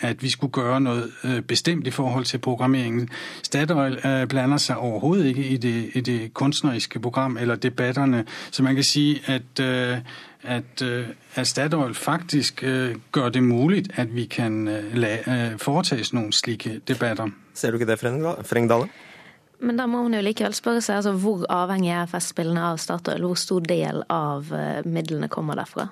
[0.00, 1.02] at vi skulle gjøre noe
[1.48, 3.08] bestemt i forhold til programmeringen.
[3.42, 8.74] Statoil blander seg overhovedet ikke i det, i det kunstneriske program eller debatterne, Så man
[8.74, 9.98] kan si at at, øh,
[10.44, 10.82] at
[11.42, 17.32] Statoil faktisk øh, gjør det mulig at vi kan øh, foretas noen slike debatter.
[17.54, 18.88] Ser du ikke det, Frengdale?
[19.58, 23.22] Men da må man jo likevel spørre seg altså, hvor avhengig er Festspillene av Statoil?
[23.24, 24.50] Hvor stor del av
[24.84, 25.88] midlene kommer derfra?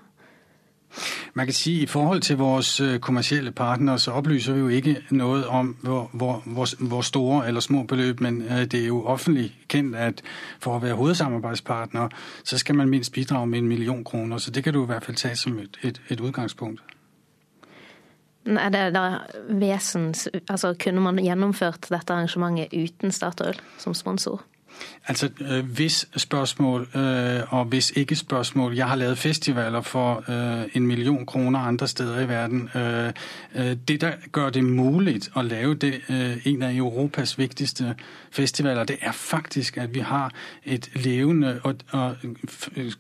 [1.35, 5.03] Man kan si I forhold til vores øh, kommersielle partnere, så opplyser vi jo ikke
[5.11, 9.59] noe om hvor, hvor, hvor, store eller små beløp, men øh, det er jo offentlig
[9.69, 10.23] kendt, at
[10.61, 12.09] for å være hovedsamarbeidspartner,
[12.45, 14.39] så skal man minst bidrage med en million kroner.
[14.39, 16.83] Så det kan du i hvert fall ta som et, et, et utgangspunkt.
[18.47, 24.43] Er det da vesens, altså Kunne man gjennomført dette arrangementet uten Statoil som sponsor?
[25.09, 30.69] Altså, øh, Hvis spørsmål øh, og hvis ikke spørsmål Jeg har lavet festivaler for øh,
[30.75, 32.71] en million kroner andre steder i verden.
[33.89, 36.01] Det der gjør det mulig å lave det,
[36.45, 37.95] en av Europas viktigste
[38.31, 40.33] festivaler, det er faktisk at vi har
[40.65, 42.17] et levende og, og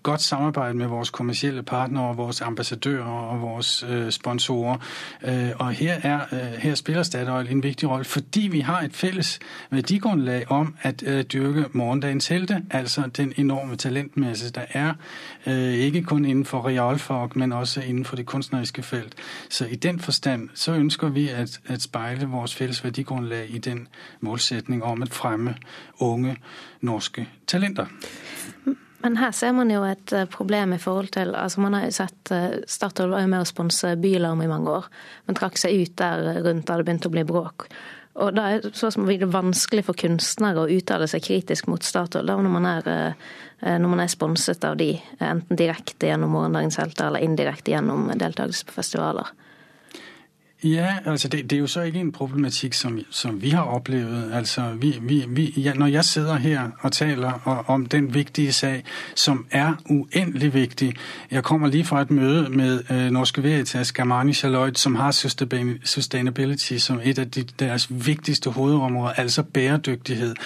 [0.02, 4.76] godt samarbeid med vores kommersielle partnere, vores ambassadører og vores sponsorer.
[5.58, 6.20] Og her, er,
[6.58, 9.38] her spiller Statoil en viktig rolle fordi vi har et felles
[9.70, 14.94] verdigrunnlag om at dyrke morgendagens helte, altså den enorme talentmasse der er,
[15.46, 19.14] øh, ikke kun innenfor realfag, men også innenfor det kunstneriske felt.
[19.48, 23.88] Så i den forstand så ønsker vi at, at speile vores felles verdigrunnlag i den
[24.20, 25.54] målsetning om at fremme
[25.98, 26.36] unge
[26.80, 27.86] norske talenter.
[29.02, 31.90] Men her ser man jo et øh, problem i forhold til altså Man har jo
[31.90, 34.86] sett øh, Statoil var jo med å sponse Bylarm i mange år,
[35.26, 37.66] men trakk seg ut der rundt da det begynte å bli bråk.
[38.20, 42.28] Og da er så som det vanskelig for kunstnere å uttale seg kritisk mot Statoil
[42.28, 42.52] når
[43.62, 44.90] eh, når man er sponset av de,
[45.22, 49.30] enten direkte gjennom Morgendagens helter eller indirekte gjennom deltakelse på festivaler.
[50.64, 54.32] Ja, altså det, det, er jo så ikke en problematikk som, som vi har opplevd.
[54.32, 58.84] Altså vi, vi, vi, ja, når jeg sitter her og taler om den viktige sag,
[59.14, 60.94] som er uendelig viktig
[61.30, 65.10] Jeg kommer lige fra et møte med øh, Norske Veritas Germani Charlotte, som har
[65.84, 70.36] sustainability som et av de, deres viktigste hovedområder, altså bæredygtighet.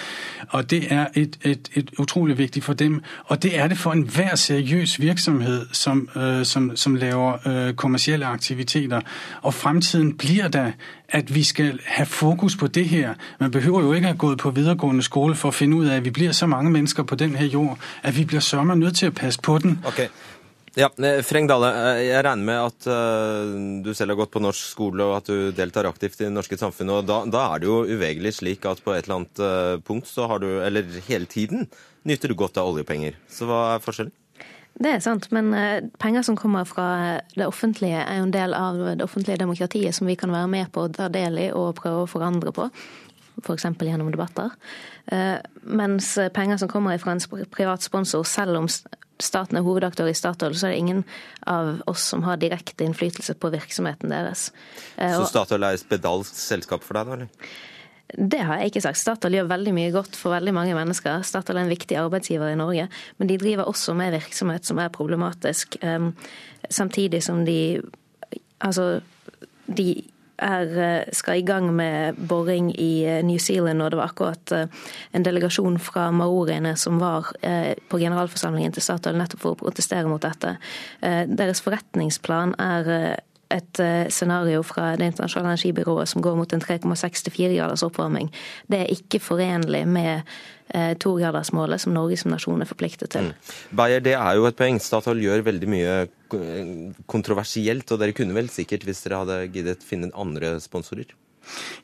[0.49, 3.03] Og det er et, et, et utrolig viktig for dem.
[3.25, 8.25] Og det er det for enhver seriøs virksomhet som, øh, som, som laver øh, kommersielle
[8.25, 9.01] aktiviteter.
[9.41, 10.73] Og fremtiden fremtiden blir da
[11.09, 13.15] at vi skal ha fokus på det her.
[13.39, 16.05] Man behøver jo ikke ha gått på videregående skole for å finne ut av at
[16.05, 19.11] vi blir så mange mennesker på denne jord at vi blir sørme nødt til å
[19.11, 19.79] passe på den.
[19.85, 20.07] Okay.
[20.77, 24.39] Ja, eh, Freng Dale, eh, jeg regner med at uh, du selv har gått på
[24.39, 26.93] norsk skole og at du deltar aktivt i det norske samfunnet.
[26.93, 30.27] og da, da, er det jo uvegelig slik at på et eller annet punkt så
[30.27, 31.65] har du, eller hele tiden,
[32.05, 33.17] nyter du godt av oljepenger.
[33.27, 34.13] Så hva er forskjellen?
[34.77, 36.87] Det er sant, men eh, penger som kommer fra
[37.33, 40.69] det offentlige er jo en del av det offentlige demokratiet som vi kan være med
[40.73, 42.69] på å ta del i og prøve å forandre på.
[43.37, 43.67] F.eks.
[43.67, 44.53] For gjennom debatter.
[45.13, 48.69] Eh, mens penger som kommer fra en privat sponsor, selv om
[49.21, 51.03] staten er hovedaktør i Statoil, så er det ingen
[51.49, 54.51] av oss som har direkte innflytelse på virksomheten deres.
[54.97, 57.17] Så Statoil er et spedalsk selskap for deg, da?
[57.17, 57.57] eller?
[58.15, 59.01] Det har jeg ikke sagt.
[59.01, 61.25] Statoil gjør veldig mye godt for veldig mange mennesker.
[61.27, 62.87] Statoil er en viktig arbeidsgiver i Norge,
[63.19, 65.79] men de driver også med virksomhet som er problematisk.
[66.69, 67.81] Samtidig som de
[68.57, 69.01] Altså,
[69.77, 70.01] de
[70.41, 74.53] er, skal i gang med boring i New Zealand, og det var akkurat
[75.13, 77.29] en delegasjon fra maoriene som var
[77.89, 80.55] på generalforsamlingen til Statoil nettopp for å protestere mot dette.
[81.29, 83.21] Deres forretningsplan er
[83.53, 83.81] et
[84.13, 88.31] scenario fra Det internasjonale energibyrået som går mot en 3,64 graders oppvarming.
[88.67, 90.21] Det er ikke forenlig med
[90.99, 93.29] togradersmålet som Norge som nasjon er forpliktet til.
[93.29, 93.77] Mm.
[93.79, 94.81] Beyer, det er jo et poeng.
[94.83, 95.93] Statoil gjør veldig mye
[97.07, 101.15] kontroversielt, og dere kunne vel sikkert, hvis dere hadde giddet, finne andre sponsorer?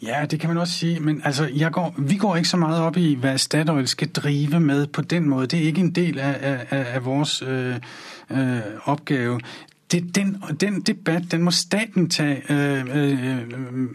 [0.02, 1.00] Ja, det kan man også si.
[1.00, 4.88] Men altså, går, vi går ikke så meget opp i hva Statoil skal drive med
[4.88, 5.50] på den måten.
[5.50, 7.76] Det er ikke en del av, av, av vår øh,
[8.30, 9.40] øh, oppgave
[9.94, 13.40] det, den, den, debat den må staten ta øh, øh,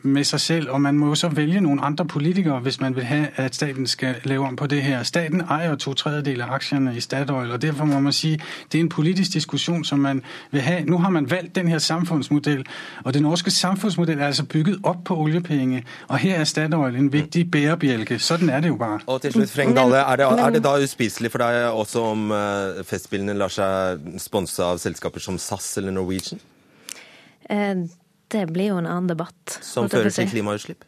[0.03, 3.05] med seg selv, og man må jo så velge noen andre politikere hvis man vil
[3.05, 5.03] ha at staten skal lave om på det her.
[5.03, 8.37] Staten eier to tredjedel av aktierne i Statoil, og derfor må man si
[8.73, 10.81] det er en politisk diskusjon som man vil ha.
[10.87, 12.67] Nå har man valgt den her samfunnsmodell,
[13.05, 17.13] og den norske samfundsmodel er altså bygget opp på oljepenge, og her er Statoil en
[17.13, 18.19] viktig bærebjelke.
[18.19, 19.01] Sådan er det jo bare.
[19.07, 22.29] Og til slutt, Freng Dale, er det, er det da uspiselig for deg også om
[22.31, 26.41] festbilene Festspillene lar seg sponse av selskaper som SAS eller Norwegian?
[28.29, 29.59] Det blir jo en annen debatt.
[29.65, 30.85] Som fører til klimautslipp?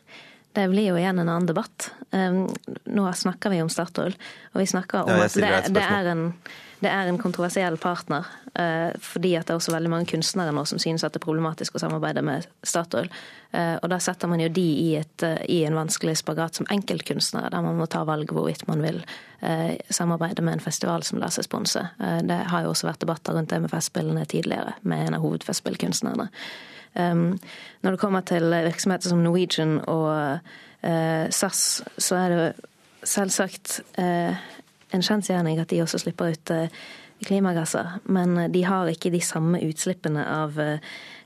[0.52, 1.92] Det blir jo igjen en annen debatt.
[2.10, 4.16] Nå snakker vi om Statoil,
[4.52, 6.24] og vi snakker om ja, at det, det, er en,
[6.80, 8.26] det, er en, kontroversiell partner.
[9.00, 11.76] Fordi at det er også veldig mange kunstnere nå som synes at det er problematisk
[11.76, 13.06] å samarbeide med Statoil.
[13.54, 17.62] Og da setter man jo de i, et, i en vanskelig spagat som enkeltkunstnere, der
[17.62, 18.98] man må ta valg hvorvidt man vil
[19.86, 21.84] samarbeide med en festival som lar seg sponse.
[22.26, 26.26] Det har jo også vært debatter rundt det med Festspillene tidligere, med en av hovedfestspillkunstnerne.
[26.98, 27.38] Um,
[27.84, 30.40] når det kommer til virksomheter som Norwegian og
[30.82, 32.44] SAS, så er det
[33.06, 33.80] selvsagt
[34.96, 36.82] en kjensgjerning at de også slipper ut uh,
[37.26, 37.98] klimagasser.
[38.08, 40.56] Men de har ikke de samme utslippene av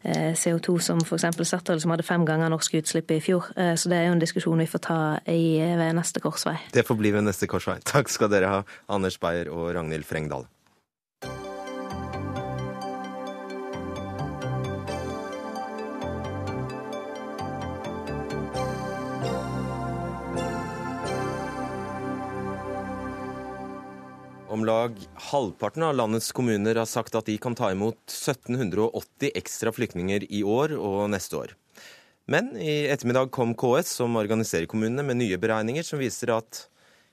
[0.05, 1.29] CO2 som f.eks.
[1.47, 3.47] Statoil, som hadde fem ganger norske utslipp i fjor.
[3.55, 4.99] Så det er jo en diskusjon vi får ta
[5.31, 6.57] i, ved neste korsvei.
[6.75, 7.79] Det får bli ved neste korsvei.
[7.87, 10.49] Takk skal dere ha, Anders Beyer og Ragnhild Frengdal.
[24.55, 24.99] Om lag
[25.33, 30.45] halvparten av landets kommuner har sagt at de kan ta imot 1780 ekstra flyktninger i
[30.47, 31.55] år og neste år.
[32.31, 36.69] Men i ettermiddag kom KS, som organiserer kommunene, med nye beregninger som viser at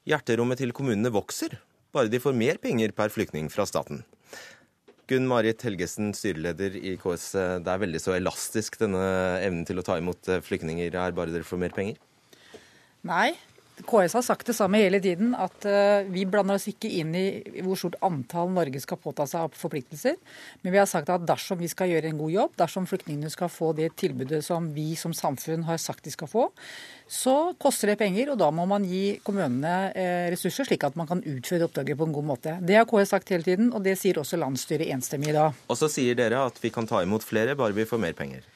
[0.05, 1.57] hjerterommet til kommunene vokser,
[1.89, 4.03] bare de får mer penger per flyktning fra staten.
[5.09, 7.31] Gunn Marit Helgesen, styreleder i KS.
[7.65, 9.01] Det er veldig så elastisk, denne
[9.41, 11.97] evnen til å ta imot flyktninger, er bare dere får mer penger?
[13.01, 13.31] Nei,
[13.87, 17.25] KS har sagt det samme hele tiden, at uh, vi blander oss ikke inn i
[17.65, 20.17] hvor stort antall Norge skal påta seg av forpliktelser.
[20.61, 23.51] Men vi har sagt at dersom vi skal gjøre en god jobb, dersom flyktningene skal
[23.51, 26.47] få det tilbudet som vi som samfunn har sagt de skal få,
[27.11, 28.31] så koster det penger.
[28.33, 32.09] Og da må man gi kommunene uh, ressurser, slik at man kan utføre oppdraget på
[32.09, 32.57] en god måte.
[32.61, 35.61] Det har KS sagt hele tiden, og det sier også landsstyret enstemmig i dag.
[35.67, 38.47] Og så sier dere at vi kan ta imot flere, bare vi får mer penger.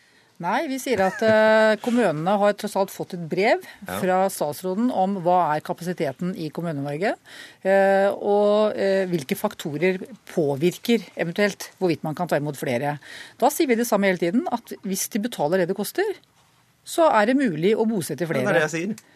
[0.43, 3.99] Nei, vi sier at uh, kommunene har tross alt fått et brev ja.
[4.01, 7.13] fra statsråden om hva er kapasiteten i Kommune-Norge,
[7.63, 10.01] uh, og uh, hvilke faktorer
[10.33, 12.97] påvirker eventuelt hvorvidt man kan ta imot flere.
[13.39, 16.17] Da sier vi det samme hele tiden, at hvis de betaler det det koster,
[16.83, 18.43] så er det mulig å bosette flere.
[18.43, 19.13] Det er det jeg sier.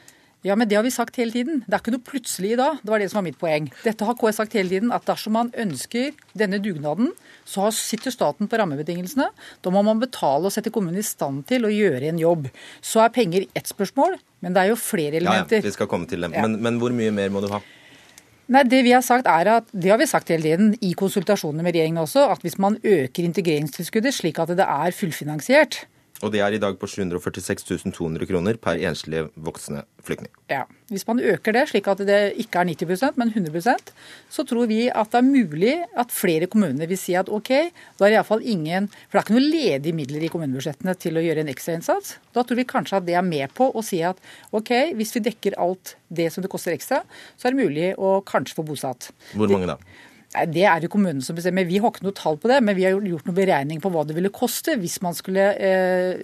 [0.47, 1.63] Ja, men det har vi sagt hele tiden.
[1.65, 2.78] Det er ikke noe plutselig i dag.
[2.80, 3.65] Det var det som var mitt poeng.
[3.84, 7.10] Dette har KS sagt hele tiden, at dersom man ønsker denne dugnaden,
[7.43, 9.28] så sitter staten på rammebetingelsene.
[9.36, 12.47] Da må man betale og sette kommunen i stand til å gjøre en jobb.
[12.80, 15.60] Så er penger ett spørsmål, men det er jo flere elementer.
[15.60, 16.38] Ja, ja, vi skal komme til dem.
[16.38, 16.47] Ja.
[16.47, 17.60] Men, men hvor mye mer må du ha?
[18.49, 21.67] Nei, Det vi har sagt er at, det har vi sagt hele tiden i konsultasjonene
[21.67, 25.84] med regjeringen også, at hvis man øker integreringstilskuddet slik at det er fullfinansiert,
[26.19, 30.32] og det er i dag på 746 200 kroner per enslige voksne flyktning.
[30.51, 30.65] Ja.
[30.89, 33.91] Hvis man øker det slik at det ikke er 90% men 100%
[34.34, 37.51] så tror vi at det er mulig at flere kommuner vil si at OK,
[37.99, 41.19] da er det iallfall ingen For det er ikke noe ledige midler i kommunebudsjettene til
[41.19, 42.17] å gjøre en ekstrainnsats.
[42.36, 44.19] Da tror vi kanskje at det er med på å si at
[44.51, 47.03] OK, hvis vi dekker alt det som det koster ekstra,
[47.38, 49.12] så er det mulig å kanskje få bosatt.
[49.38, 49.77] Hvor mange da?
[50.35, 51.65] Nei, Det er det kommunen som bestemmer.
[51.65, 54.03] Vi har ikke noe tall på det, men vi har gjort noen beregning på hva
[54.05, 56.21] det ville koste hvis man skulle eh,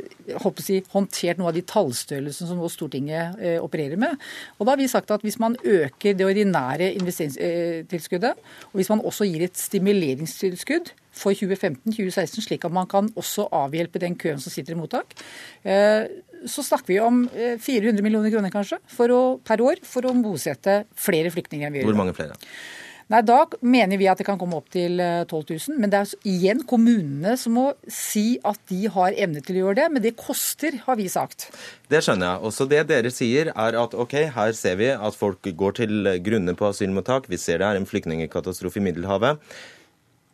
[0.61, 4.19] si, håndtert noe av de tallstørrelsene som nå Stortinget eh, opererer med.
[4.59, 9.01] Og da har vi sagt at Hvis man øker det ordinære investeringstilskuddet, og hvis man
[9.01, 14.53] også gir et stimuleringstilskudd for 2015-2016, slik at man kan også avhjelpe den køen som
[14.53, 15.17] sitter i mottak,
[15.63, 16.05] eh,
[16.45, 18.77] så snakker vi om 400 eh, millioner kroner kanskje
[19.09, 21.89] å, per år for å bosette flere flyktninger enn vi gjør.
[21.89, 22.37] Hvor mange flere?
[23.13, 25.77] Nei, Da mener vi at det kan komme opp til 12 eh, 000.
[25.81, 29.79] Men det er igjen kommunene som må si at de har evne til å gjøre
[29.81, 29.87] det.
[29.93, 31.51] Men det koster, har vi sagt.
[31.91, 32.43] Det skjønner jeg.
[32.49, 36.57] Også det dere sier er at ok, her ser vi at folk går til grunne
[36.57, 37.29] på asylmottak.
[37.29, 39.43] Vi ser det er en flyktningkatastrofe i Middelhavet.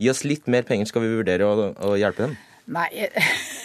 [0.02, 2.40] Gi oss litt mer penger, skal vi vurdere å, å hjelpe dem?
[2.72, 2.88] Nei,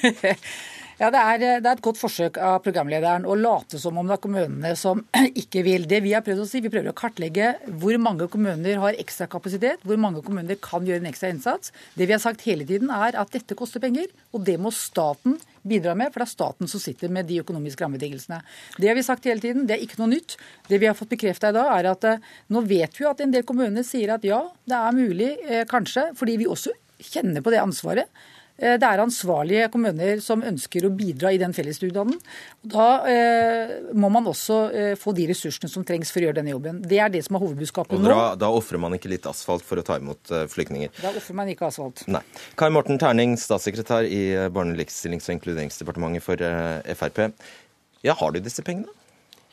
[0.97, 4.15] Ja, det er, det er, et godt forsøk av programlederen å late som om det
[4.15, 5.03] er kommunene som
[5.43, 5.83] ikke vil.
[5.85, 7.51] Det Vi har prøvd å si, vi prøver å kartlegge
[7.83, 11.75] hvor mange kommuner har ekstra kapasitet, hvor mange kommuner kan gjøre en ekstra innsats.
[11.93, 15.37] Det vi har sagt hele tiden er at dette koster penger, og det må staten
[15.69, 18.39] bidra med, for det er staten som sitter med de økonomiske rammebetingelsene.
[18.81, 20.39] Det har vi sagt hele tiden, det er ikke noe nytt.
[20.71, 22.25] Det vi har fått bekrefta i dag, er at eh,
[22.57, 26.09] nå vet vi at en del kommuner sier at ja, det er mulig, eh, kanskje,
[26.17, 26.73] fordi vi også
[27.13, 28.09] kjenner på det ansvaret.
[28.57, 32.17] Eh, det er ansvarlige kommuner som ønsker å bidra i den fellesdugnaden.
[32.65, 36.55] Da eh, må man også eh, få de ressursene som trengs for å gjøre denne
[36.55, 36.81] jobben.
[36.81, 38.09] Det er det som er hovedbudskapet nå.
[38.09, 40.95] Da, da ofrer man ikke litt asfalt for å ta imot flyktninger?
[41.03, 42.07] Da ofrer man ikke asfalt.
[42.11, 42.23] Nei.
[42.57, 46.41] Kai Morten Terning, statssekretær i Barne-, likestillings- og inkluderingsdepartementet for
[46.97, 47.27] Frp.
[48.07, 48.93] Ja, har du disse pengene?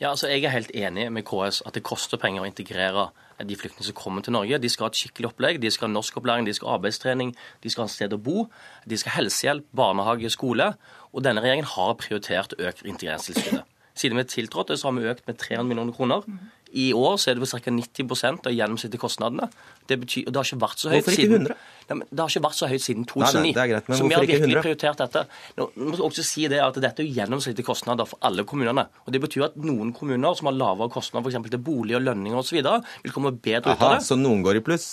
[0.00, 3.08] Ja, altså Jeg er helt enig med KS at det koster penger å integrere
[3.42, 4.58] de flyktningene som kommer til Norge.
[4.62, 7.72] De skal ha et skikkelig opplegg, de skal ha norskopplæring, de skal ha arbeidstrening, de
[7.72, 8.48] skal ha et sted å bo,
[8.86, 10.72] de skal ha helsehjelp, barnehage, skole.
[11.12, 13.64] Og denne regjeringen har prioritert økt integreringstilskuddet.
[13.94, 16.26] Siden vi tiltrådte, så har vi økt med 300 millioner kroner.
[16.74, 17.70] I år så er det ca.
[17.70, 19.46] 90% av gjennomsnittlige kostnadene.
[19.88, 21.54] Det, betyr, det har ikke vært så høyt Hvorfor ikke 100?
[21.54, 23.34] Siden, det har ikke vært så høyt siden 2009.
[23.34, 25.24] Nei, nei, det er greit, men så vi har virkelig prioritert dette.
[25.58, 28.86] Nå må også si det at Dette er gjennomsnittlige kostnader for alle kommunene.
[29.04, 31.50] Og Det betyr at noen kommuner som har lavere kostnader f.eks.
[31.50, 32.60] til bolig og lønninger osv.,
[33.04, 34.06] vil komme bedre Aha, ut av det.
[34.08, 34.88] Så noen går i pluss?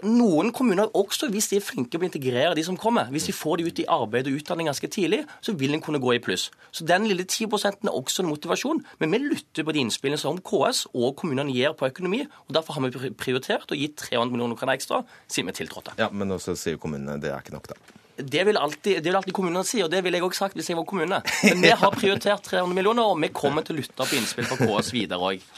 [0.00, 3.34] Noen kommuner, også hvis de er flinke på å integrere de som kommer, hvis de
[3.36, 6.22] får de ut i arbeid og utdanning ganske tidlig, så vil en kunne gå i
[6.22, 6.48] pluss.
[6.72, 8.82] Så den lille 10 er også en motivasjon.
[9.02, 12.24] Men vi lytter på de innspillene som KS og kommunene gir på økonomi.
[12.48, 15.98] og Derfor har vi prioritert å gi 300 millioner kroner ekstra siden vi tiltrådte.
[16.00, 18.01] Ja, Men også sier kommunene det er ikke nok, da.
[18.16, 20.68] Det vil, alltid, det vil alltid kommunene si, og det ville jeg òg sagt hvis
[20.68, 21.20] jeg var kommune.
[21.48, 24.58] Men vi har prioritert 300 millioner, og vi kommer til å lytte på innspill fra
[24.60, 25.46] KS videre òg.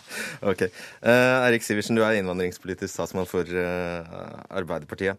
[0.55, 0.71] Okay.
[1.03, 5.19] Uh, Erik Sivertsen, du er innvandringspolitisk statsmann for uh, Arbeiderpartiet.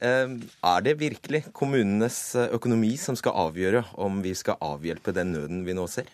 [0.00, 2.18] Uh, er det virkelig kommunenes
[2.50, 6.10] økonomi som skal avgjøre om vi skal avhjelpe den nøden vi nå ser?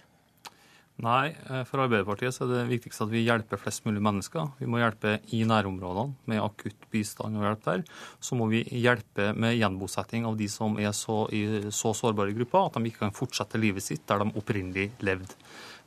[1.05, 4.47] Nei, eh, for Arbeiderpartiet så er det viktigste at vi hjelper flest mulig mennesker.
[4.57, 7.83] Vi må hjelpe i nærområdene med akutt bistand og hjelp der.
[8.17, 12.71] Så må vi hjelpe med gjenbosetting av de som er så, i så sårbare grupper
[12.71, 15.37] at de ikke kan fortsette livet sitt der de opprinnelig levde.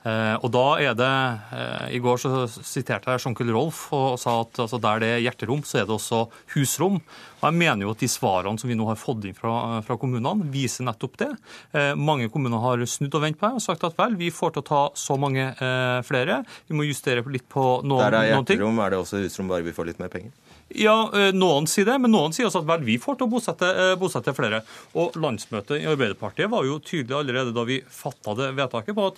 [0.08, 1.08] Eh, og da er det
[1.52, 5.24] eh, I går så siterte jeg Jean-Claude Rolf og sa at altså, der det er
[5.26, 6.22] hjerterom, så er det også
[6.54, 7.02] husrom.
[7.40, 9.98] Og Jeg mener jo at de svarene som vi nå har fått inn fra, fra
[10.00, 11.30] kommunene, viser nettopp det.
[11.76, 14.56] Eh, mange kommuner har snudd og vendt på det og sagt at vel, vi får
[14.56, 16.42] til å ta så mange eh, flere.
[16.68, 19.68] Vi må justere litt på noen, der det er hjerterom, er det også husrom, bare
[19.68, 20.32] vi får litt mer penger?
[20.78, 20.94] Ja,
[21.34, 24.36] Noen sier det, men noen sier også at vel, vi får til å bosette, bosette,
[24.38, 24.60] flere.
[25.02, 29.18] Og Landsmøtet i Arbeiderpartiet var jo tydelig allerede da vi fatta det vedtaket på at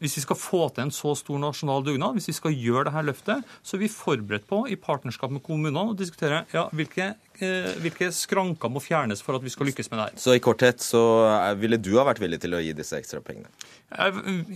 [0.00, 3.04] hvis vi skal få til en så stor nasjonal dugnad, hvis vi skal gjøre dette
[3.06, 7.72] løftet, så er vi forberedt på i partnerskap med kommunene å diskutere ja, hvilke Eh,
[7.84, 10.20] hvilke skranker må fjernes for at vi skal lykkes med det her.
[10.20, 11.02] Så i korthet så
[11.60, 13.50] ville du ha vært villig til å gi disse ekstra pengene?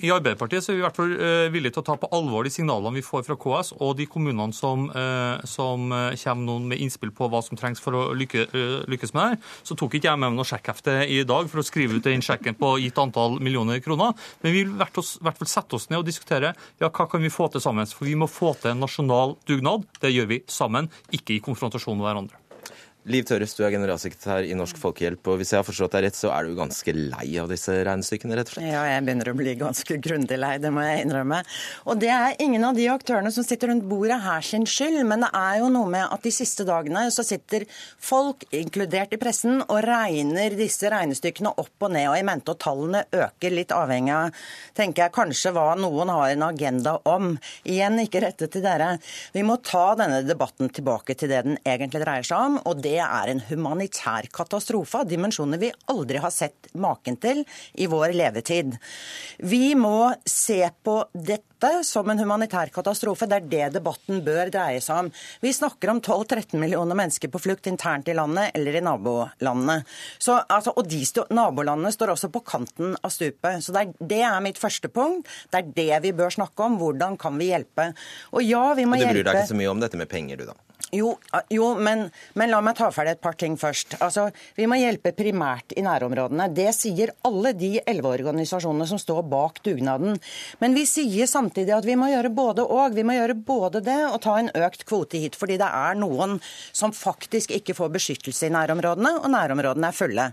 [0.01, 2.47] I Arbeiderpartiet så er vi i hvert fall eh, villige til å ta på alvor
[2.47, 6.81] de signalene vi får fra KS og de kommunene som, eh, som kommer noen med
[6.81, 8.47] innspill på hva som trengs for å lykke,
[8.89, 9.53] lykkes med det her.
[9.69, 12.25] Så tok ikke jeg med meg noe sjekkhefte i dag for å skrive ut den
[12.25, 14.17] sjekken på gitt antall millioner kroner.
[14.41, 14.81] Men vi vil i
[15.25, 17.89] hvert fall sette oss ned og diskutere ja, hva kan vi få til sammen.
[17.89, 19.89] For vi må få til en nasjonal dugnad.
[20.01, 22.41] Det gjør vi sammen, ikke i konfrontasjon med hverandre.
[23.09, 25.25] Liv Tørres, du er generalsekretær i Norsk Folkehjelp.
[25.33, 28.37] og Hvis jeg har forstått deg rett, så er du ganske lei av disse regnestykkene,
[28.37, 28.67] rett og slett?
[28.69, 31.39] Ja, jeg begynner å bli ganske grundig lei, det må jeg innrømme.
[31.89, 35.25] Og det er ingen av de aktørene som sitter rundt bordet her sin skyld, men
[35.25, 39.63] det er jo noe med at de siste dagene så sitter folk, inkludert i pressen,
[39.65, 42.11] og regner disse regnestykkene opp og ned.
[42.13, 44.45] Og i mente og tallene øker, litt avhengig av,
[44.77, 47.33] tenker jeg, kanskje hva noen har en agenda om.
[47.65, 48.93] Igjen ikke rettet til dere.
[49.33, 52.61] Vi må ta denne debatten tilbake til det den egentlig dreier seg om.
[52.69, 57.45] og det det er en humanitær katastrofe av dimensjoner vi aldri har sett maken til
[57.79, 58.75] i vår levetid.
[59.39, 63.29] Vi må se på dette som en humanitær katastrofe.
[63.31, 65.11] Det er det debatten bør dreie seg om.
[65.45, 69.83] Vi snakker om 12-13 millioner mennesker på flukt internt i landet eller i nabolandene.
[70.19, 73.63] Så, altså, og de stå, nabolandene står også på kanten av stupet.
[73.63, 75.29] Så det er, det er, mitt første punkt.
[75.53, 76.81] Det er det vi bør snakke om.
[76.81, 77.91] Hvordan kan vi hjelpe?
[78.33, 80.41] Og ja, vi må hjelpe Du bryr deg ikke så mye om dette med penger,
[80.41, 80.59] du da?
[80.91, 81.13] Jo,
[81.53, 83.95] jo men, men, la meg ta ferdig et par ting først.
[84.03, 86.49] Altså, Vi må hjelpe primært i nærområdene.
[86.55, 90.19] Det sier alle de elleve organisasjonene som står bak dugnaden.
[90.59, 92.97] Men vi sier samtidig at vi må gjøre både og.
[92.97, 95.39] Vi må gjøre både det og ta en økt kvote hit.
[95.39, 96.39] Fordi det er noen
[96.73, 100.27] som faktisk ikke får beskyttelse i nærområdene, og nærområdene er fulle.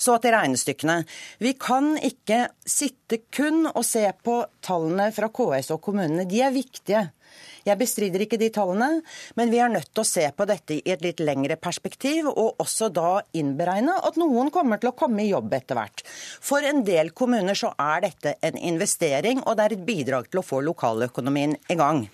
[0.00, 1.00] Så til regnestykkene.
[1.38, 6.26] Vi kan ikke sitte kun og se på tallene fra KS og kommunene.
[6.26, 7.06] De er viktige.
[7.66, 9.02] Jeg bestrider ikke de tallene,
[9.36, 12.60] men vi er nødt til å se på dette i et litt lengre perspektiv, og
[12.62, 16.04] også da innberegne at noen kommer til å komme i jobb etter hvert.
[16.40, 20.40] For en del kommuner så er dette en investering, og det er et bidrag til
[20.40, 22.06] å få lokaløkonomien i gang.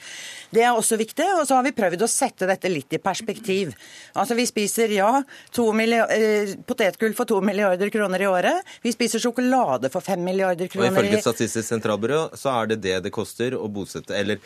[0.51, 3.75] Det er også viktig, og så har vi prøvd å sette dette litt i perspektiv.
[4.14, 8.77] Altså Vi spiser ja, eh, potetgull for to milliarder kroner i året.
[8.83, 10.91] Vi spiser sjokolade for fem milliarder kroner.
[10.91, 14.41] Og Ifølge Statistisk sentralbyrå så er det det det koster å bosette, eller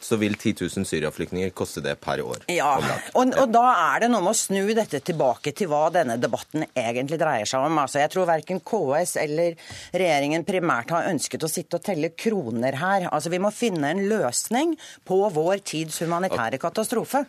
[0.00, 2.44] så vil 10 000 syriaflyktninger koste det per år.
[2.50, 2.72] Ja,
[3.12, 6.64] og, og, da er det noe med å snu dette tilbake til hva denne debatten
[6.68, 7.80] egentlig dreier seg om.
[7.82, 9.58] Altså, jeg tror verken KS eller
[9.92, 13.10] regjeringen primært har ønsket å sitte og telle kroner her.
[13.12, 14.74] Altså, Vi må finne en løsning
[15.06, 17.26] på vår tids humanitære katastrofe.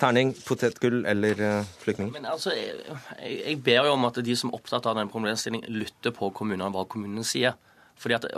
[0.00, 1.40] Terning, potetgull eller
[1.82, 2.10] flyktning?
[2.14, 5.68] Men altså, jeg, jeg, ber jo om at de som er opptatt av denne problemstillingen,
[5.72, 7.56] lytter på kommunene, hva kommunene sier.
[8.00, 8.28] Fordi at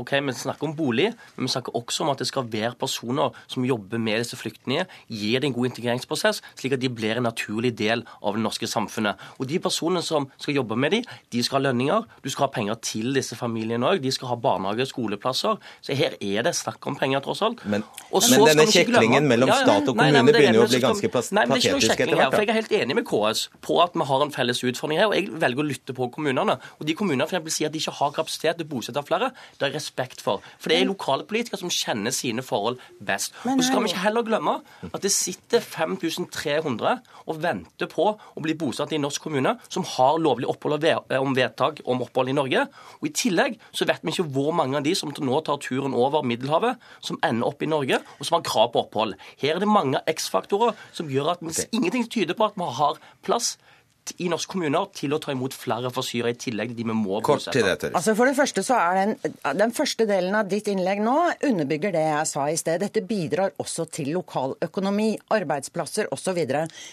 [0.00, 3.34] ok, Vi snakker om bolig, men vi snakker også om at det skal være personer
[3.46, 7.26] som jobber med disse flyktningene, gir det en god integreringsprosess, slik at de blir en
[7.26, 9.18] naturlig del av det norske samfunnet.
[9.38, 12.52] Og De personene som skal jobbe med dem, de skal ha lønninger, du skal ha
[12.52, 15.56] penger til disse familiene òg, de skal ha barnehage, og skoleplasser.
[15.82, 17.64] Så her er det snakk om penger, tross alt.
[17.64, 22.14] Men, men denne kjeklingen mellom stat og kommune begynner jo å bli ganske patetisk etter
[22.14, 22.34] hvert.
[22.34, 25.10] for Jeg er helt enig med KS på at vi har en felles utfordring her,
[25.10, 26.58] og jeg velger å lytte på kommunene.
[26.78, 29.30] Og de kommunene for eksempel, sier at de ikke har kapasitet til å bosette flere.
[29.58, 30.44] Det er respekt for.
[30.60, 33.34] For det er lokale politikere som kjenner sine forhold best.
[33.44, 34.58] Og så skal vi ikke heller glemme
[34.92, 39.86] at det sitter 5300 og venter på å bli bosatt i en norsk kommune, som
[39.96, 40.78] har lovlig opphold
[41.18, 42.66] om vedtak om opphold i Norge.
[43.00, 45.96] Og I tillegg så vet vi ikke hvor mange av de som nå tar turen
[45.96, 49.16] over Middelhavet, som ender opp i Norge, og som har krav på opphold.
[49.40, 51.68] Her er det mange X-faktorer som gjør at okay.
[51.72, 53.56] ingenting tyder på at vi har plass
[54.18, 56.96] i norske kommuner til å ta imot flere fra Syria, i tillegg til de vi
[56.96, 57.58] må Kort bosette.
[57.58, 61.02] Til det, altså for det første så er den, den første delen av ditt innlegg
[61.04, 62.80] nå underbygger det jeg sa i sted.
[62.82, 66.40] Dette bidrar også til lokaløkonomi, arbeidsplasser osv.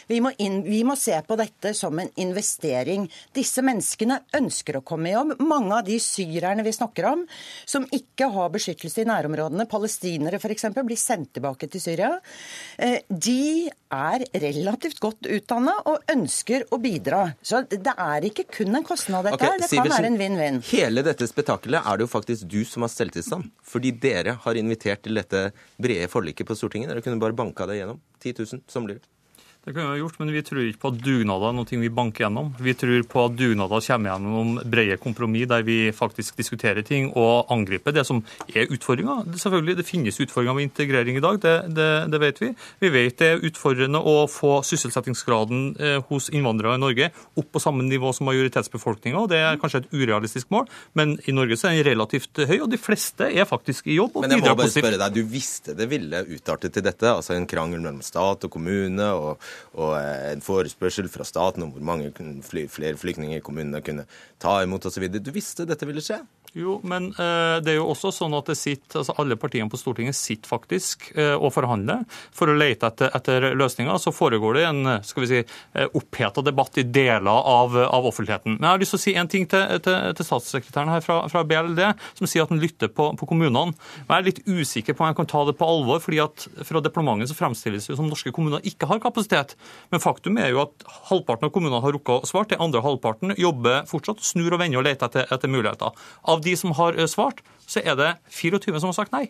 [0.10, 3.08] Vi, må vi må se på dette som en investering.
[3.36, 5.36] Disse menneskene ønsker å komme i jobb.
[5.46, 7.26] Mange av de syrerne vi snakker om,
[7.66, 12.12] som ikke har beskyttelse i nærområdene, palestinere f.eks., blir sendt tilbake til Syria.
[12.78, 17.22] Eh, de er relativt godt utdanna og ønsker å bidra bidra.
[17.42, 20.62] Så det er ikke kun en kostnad, dette okay, Det kan være en vinn-vinn.
[20.72, 23.52] Hele dette spetakkelet er det jo faktisk du som har stelt i stand.
[23.66, 25.48] Fordi dere har invitert til dette
[25.82, 26.92] brede forliket på Stortinget.
[26.92, 28.02] Dere kunne bare banka det gjennom.
[28.24, 29.15] 10 000, som blir det.
[29.66, 31.88] Det kunne vi ha gjort, men vi tror ikke på at dugnader er noe vi
[31.90, 32.52] banker gjennom.
[32.62, 37.50] Vi tror på at dugnader kommer gjennom brede kompromiss der vi faktisk diskuterer ting og
[37.50, 38.20] angriper det som
[38.54, 39.24] er utfordringa.
[39.42, 42.50] Selvfølgelig, det finnes utfordringer med integrering i dag, det, det, det, vet vi.
[42.84, 47.64] Vi vet det er utfordrende å få sysselsettingsgraden eh, hos innvandrere i Norge opp på
[47.64, 49.26] samme nivå som majoritetsbefolkninga.
[49.34, 52.70] Det er kanskje et urealistisk mål, men i Norge så er den relativt høy, og
[52.70, 54.14] de fleste er faktisk i jobb.
[54.14, 57.18] og Men jeg må bare spørre deg, du visste det ville utarte til dette?
[57.18, 59.10] Altså en krangel mellom stat og kommune?
[59.16, 62.12] og og eh, en forespørsel fra staten om hvor mange
[62.70, 64.08] flere flyktninger kommunene kunne
[64.42, 65.08] ta imot osv.
[65.20, 66.22] Du visste dette ville skje?
[66.56, 70.16] Jo, men uh, det er jo også sånn at sitter, altså alle partiene på Stortinget
[70.16, 73.98] sitter faktisk uh, og forhandler for å lete etter, etter, løsninger.
[74.00, 75.42] Så foregår det en skal vi si,
[75.98, 78.56] oppheta debatt i deler av, av, offentligheten.
[78.56, 81.18] Men jeg har lyst til å si en ting til, til, til statssekretæren her fra,
[81.32, 81.82] fra, BLD,
[82.22, 83.76] som sier at han lytter på, på, kommunene.
[84.06, 86.48] Men jeg er litt usikker på om jeg kan ta det på alvor, fordi at
[86.70, 89.58] fra departementet så fremstilles det som norske kommuner ikke har kapasitet.
[89.92, 93.36] Men faktum er jo at halvparten av kommunene har rukket å svare, den andre halvparten
[93.42, 95.92] jobber fortsatt, snur og vender og leter etter, etter muligheter.
[96.32, 99.28] Av de som har eh, svart, så er det 24 som har sagt nei.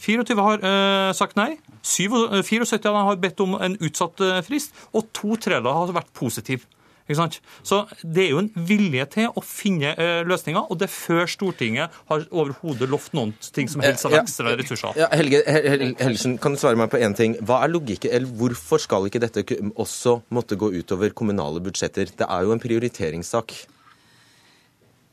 [0.00, 1.54] 24 har uh, sagt nei.
[1.84, 6.12] 74 av dem har bedt om en utsatt uh, frist, og to tredjedeler har vært
[6.16, 6.64] positive.
[7.10, 11.26] Så det er jo en vilje til å finne uh, løsninger, og det er før
[11.30, 14.94] Stortinget har overhodet lovt noen ting som helst av ekstra ressurser.
[15.00, 17.34] Ja, Helge Hel- Hel- Helgesen, kan du svare meg på én ting?
[17.42, 19.42] Hva er logikken, eller Hvorfor skal ikke dette
[19.74, 22.14] også måtte gå utover kommunale budsjetter?
[22.14, 23.58] Det er jo en prioriteringssak.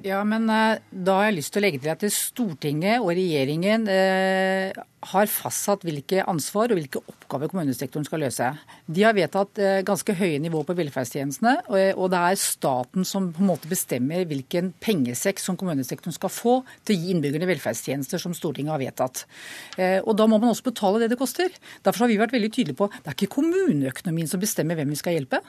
[0.06, 3.88] Ja, men eh, da har jeg lyst til å legge til at Stortinget og regjeringen
[3.89, 4.76] eh,
[5.10, 8.52] har fastsatt hvilke ansvar og hvilke oppgaver kommunesektoren skal løse.
[8.86, 13.32] De har vedtatt eh, ganske høye nivå på velferdstjenestene, og, og det er staten som
[13.34, 18.22] på en måte bestemmer hvilken pengesekk som kommunesektoren skal få til å gi innbyggerne velferdstjenester
[18.22, 19.24] som Stortinget har vedtatt.
[19.82, 21.50] Eh, og da må man også betale det det koster.
[21.82, 25.02] Derfor har vi vært veldig tydelige på det er ikke kommuneøkonomien som bestemmer hvem vi
[25.02, 25.41] skal hjelpe.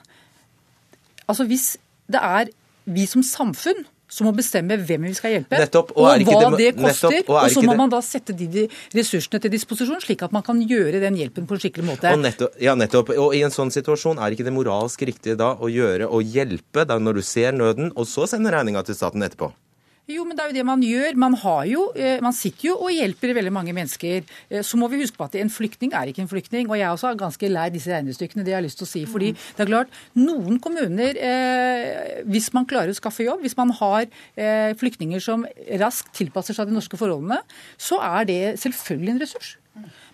[1.29, 1.75] Altså Hvis
[2.09, 2.49] det er
[2.89, 6.57] vi som samfunn som må bestemme hvem vi skal hjelpe, Nettopp, og og, hva det-
[6.57, 7.09] det koster.
[7.09, 10.41] nettopp, og og så må man da sette de, ressursene til disposisjon, slik at man
[10.43, 12.11] kan gjøre den hjelpen på en skikkelig måte.
[12.11, 13.09] Og nettopp, ja, nettopp.
[13.17, 16.85] Og i en sånn situasjon er ikke det moralsk riktige da å gjøre og hjelpe
[16.87, 19.51] da når du ser nøden, og så sende regninga til staten etterpå?
[20.09, 21.17] Jo, men det er jo det man gjør.
[21.21, 24.23] Man, har jo, eh, man sitter jo og hjelper veldig mange mennesker.
[24.49, 26.65] Eh, Så må vi huske på at en flyktning er ikke en flyktning.
[26.65, 29.05] Og jeg er også ganske lei disse regnestykkene, det jeg har lyst til å si.
[29.05, 33.69] Fordi det er klart, noen kommuner, eh, hvis man klarer å skaffe jobb, hvis man
[33.69, 34.07] har
[34.79, 35.45] flyktninger som
[35.79, 37.41] raskt tilpasser seg de norske forholdene,
[37.77, 39.57] så er det selvfølgelig en ressurs.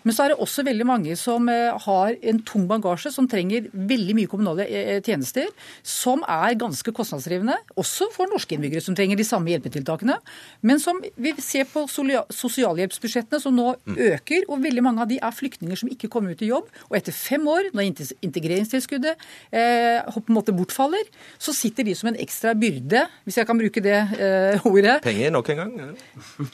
[0.06, 3.66] Men så er det også veldig mange som eh, har en tung bagasje, som trenger
[3.74, 5.48] veldig mye kommunale eh, tjenester,
[5.82, 10.14] som er ganske kostnadsdrivende, også for norske innbyggere som trenger de samme hjelpetiltakene.
[10.62, 15.34] Men som vi ser på sosialhjelpsbudsjettene som nå øker, og veldig mange av de er
[15.34, 16.70] flyktninger som ikke kommer ut i jobb.
[16.86, 21.02] Og etter fem år, når inte- integreringstilskuddet eh, på en måte bortfaller,
[21.42, 25.34] så sitter de som en ekstra byrde, hvis jeg kan bruke det eh, ordet, Penger
[25.34, 25.74] nok en gang?
[25.82, 26.48] ja.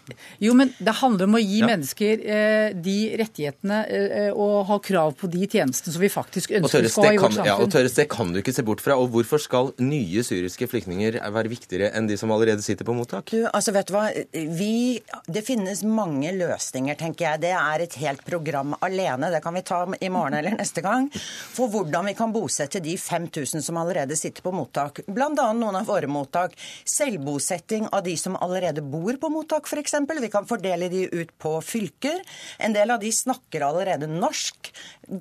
[0.48, 1.68] jo, men det handler om å gi Ja.
[1.68, 6.84] mennesker eh, de rettighetene eh, og ha krav på de tjenestene som vi faktisk ønsker
[6.86, 7.48] vi skal ha i vårt samfunn.
[7.48, 7.70] ja, og.
[7.72, 8.96] Tørres, det kan du ikke se bort fra.
[9.00, 13.32] Og hvorfor skal nye syriske flyktninger være viktigere enn de som allerede sitter på mottak?
[13.32, 14.04] Du, altså vet du hva?
[14.32, 15.00] Vi,
[15.32, 17.42] det finnes mange løsninger, tenker jeg.
[17.46, 19.32] Det er et helt program alene.
[19.32, 21.08] Det kan vi ta i morgen eller neste gang.
[21.12, 25.02] For hvordan vi kan bosette de 5000 som allerede sitter på mottak.
[25.06, 25.30] Bl.a.
[25.32, 26.56] noen av våre mottak.
[26.88, 29.98] Selvbosetting av de som allerede bor på mottak, f.eks.
[30.22, 32.20] Vi kan fordele de ut på fylker.
[32.62, 33.31] En del av de snakker
[33.62, 34.70] allerede norsk.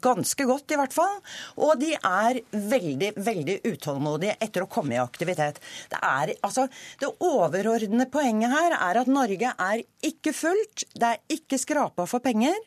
[0.02, 1.20] Ganske godt, i hvert fall.
[1.60, 5.62] Og de er veldig, veldig utålmodige etter å komme i aktivitet.
[5.92, 6.68] Det, er, altså,
[7.02, 10.86] det overordnede poenget her er at Norge er ikke fullt.
[10.96, 12.58] Det er ikke skrapa for penger.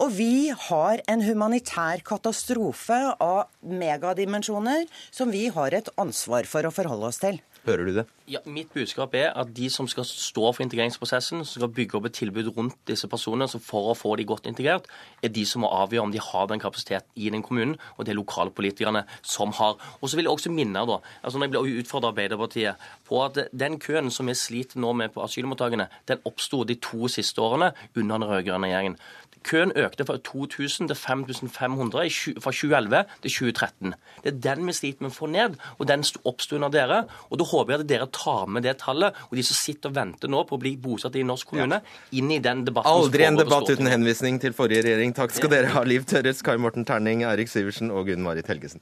[0.00, 6.74] Og vi har en humanitær katastrofe av megadimensjoner som vi har et ansvar for å
[6.74, 7.40] forholde oss til.
[7.66, 8.06] Hører du det?
[8.30, 12.06] Ja, mitt budskap er at de som skal stå for integreringsprosessen, som skal bygge opp
[12.08, 14.86] et tilbud rundt disse personene for å få de godt integrert,
[15.20, 18.14] er de som må avgjøre om de har den kapasiteten i den kommunen, og det
[18.14, 19.76] er lokale politikerne som har.
[20.00, 23.20] Og så vil jeg også minne da, altså når jeg ble utfordret av Arbeiderpartiet på
[23.26, 27.44] at den køen som vi sliter nå med på asylmottakene, den oppsto de to siste
[27.44, 29.00] årene under den rød-grønne regjeringen.
[29.42, 33.94] Køen økte fra 2000 til 5500 fra 2011 til 2013.
[34.24, 36.98] Det er den vi sliter med å få ned, og den sto- oppsto under dere.
[37.30, 39.96] Og da håper jeg at dere tar med det tallet, og de som sitter og
[39.96, 41.80] venter nå på å bli bosatt i en norsk kommune,
[42.12, 45.14] inn i den debatten Aldri en debatt uten henvisning til forrige regjering.
[45.16, 48.80] Takk skal dere ha, Liv Tørres, Kai Morten Terning, Eirik Syversen og Gunn Marit Helgesen.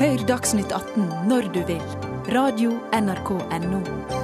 [0.00, 1.82] Hør Dagsnytt 18 når du vil.
[2.32, 3.34] Radio NRK
[3.66, 4.19] NO.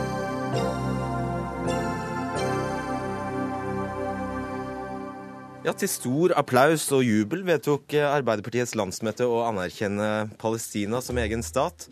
[5.66, 11.88] Ja, Til stor applaus og jubel vedtok Arbeiderpartiets landsmøte å anerkjenne Palestina som egen stat.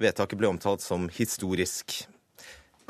[0.00, 1.98] Vedtaket ble omtalt som historisk.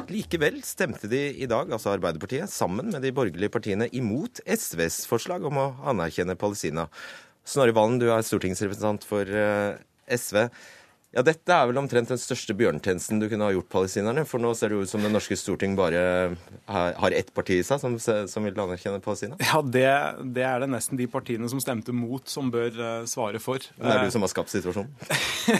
[0.07, 5.51] Likevel stemte de i dag, altså Arbeiderpartiet, sammen med de borgerlige partiene imot SVs forslag
[5.51, 6.87] om å anerkjenne Palestina.
[7.43, 9.83] Snorre Valen, du er stortingsrepresentant for eh,
[10.15, 10.45] SV.
[11.11, 14.23] Ja, Dette er vel omtrent den største bjørnetjenesten du kunne ha gjort palestinerne.
[14.31, 16.03] For nå ser det ut som Det norske storting bare
[16.71, 19.35] har ett parti i seg som, som vil anerkjenne Palestina.
[19.43, 19.89] Ja, det,
[20.37, 23.59] det er det nesten de partiene som stemte mot, som bør eh, svare for.
[23.59, 24.93] Det er du som har skapt situasjonen.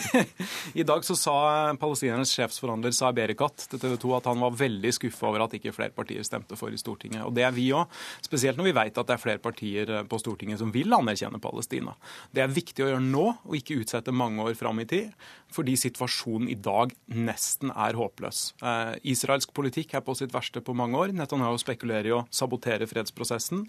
[0.81, 1.35] I dag så sa
[1.83, 5.75] palestinernes sjefsforhandler Saeb Erekat til TV 2 at han var veldig skuffa over at ikke
[5.75, 7.25] flere partier stemte for i Stortinget.
[7.27, 7.91] Og det er vi òg,
[8.23, 11.43] spesielt når vi vet at det er flere partier eh, på Stortinget som vil anerkjenne
[11.43, 11.99] Palestina.
[12.31, 15.11] Det er viktig å gjøre nå, og ikke utsette mange år fram i tid,
[15.55, 18.43] fordi situasjonen i dag nesten er håpløs.
[18.63, 21.15] Eh, israelsk politikk er på sitt verste på mange år.
[21.17, 23.67] Netanyahu spekulerer i å sabotere fredsprosessen,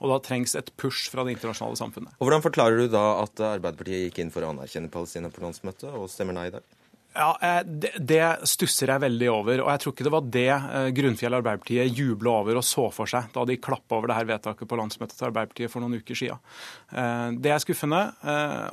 [0.00, 2.16] og da trengs et push fra det internasjonale samfunnet.
[2.18, 5.90] Og Hvordan forklarer du da at Arbeiderpartiet gikk inn for å anerkjenne Palestina på landsmøtet
[5.92, 6.74] og stemmer nei i dag?
[7.14, 7.60] Ja, eh,
[8.02, 9.60] det, stusser jeg veldig over.
[9.62, 13.10] Og jeg tror ikke det var det eh, Grunnfjell Arbeiderpartiet jubla over og så for
[13.10, 16.18] seg da de klappa over det her vedtaket på landsmøtet til Arbeiderpartiet for noen uker
[16.18, 16.42] siden.
[16.90, 18.02] Eh, det er skuffende,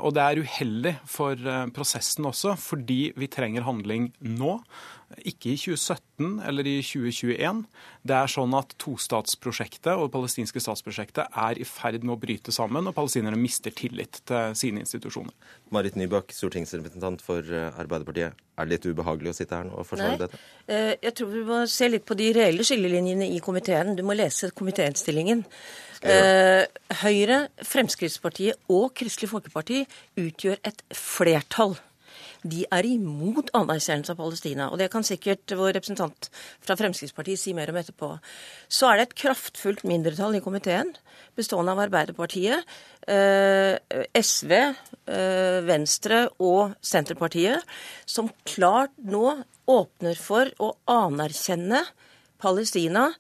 [0.02, 4.58] og det er uheldig for prosessen også, fordi vi trenger handling nå.
[5.28, 7.64] Ikke i 2017 eller i 2021.
[8.08, 12.54] Det er sånn at tostatsprosjektet og det palestinske statsprosjektet er i ferd med å bryte
[12.56, 15.34] sammen, og palestinerne mister tillit til sine institusjoner.
[15.76, 18.40] Marit Nybakk, stortingsrepresentant for eh, Arbeiderpartiet.
[18.60, 20.42] Er det litt ubehagelig å sitte her nå og forsvare dette?
[20.68, 23.96] Eh, jeg tror vi må se litt på de reelle skillelinjene i komiteen.
[23.98, 25.46] Du må lese komitéinnstillingen.
[26.02, 26.66] Eh,
[27.04, 29.84] Høyre, Fremskrittspartiet og Kristelig Folkeparti
[30.18, 31.78] utgjør et flertall
[32.44, 34.70] de er imot anerkjennelse av Palestina.
[34.72, 36.30] Og det kan sikkert vår representant
[36.64, 38.14] fra Fremskrittspartiet si mer om etterpå.
[38.72, 40.94] Så er det et kraftfullt mindretall i komiteen,
[41.38, 42.66] bestående av Arbeiderpartiet,
[43.08, 43.78] eh,
[44.18, 44.52] SV,
[45.08, 47.62] eh, Venstre og Senterpartiet,
[48.06, 51.86] som klart nå åpner for å anerkjenne
[52.42, 53.12] Palestina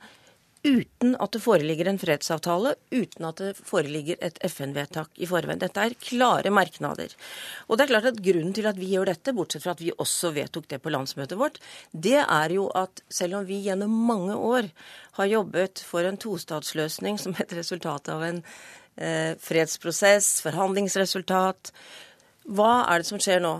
[0.63, 5.61] uten at det foreligger en fredsavtale, uten at det foreligger et FN-vedtak i forveien.
[5.61, 7.15] Dette er klare merknader.
[7.67, 9.93] Og det er klart at Grunnen til at vi gjør dette, bortsett fra at vi
[9.95, 11.57] også vedtok det på landsmøtet vårt,
[11.91, 14.69] det er jo at selv om vi gjennom mange år
[15.17, 18.43] har jobbet for en tostatsløsning som et resultat av en
[19.01, 21.73] eh, fredsprosess, forhandlingsresultat,
[22.49, 23.59] hva er det som skjer nå?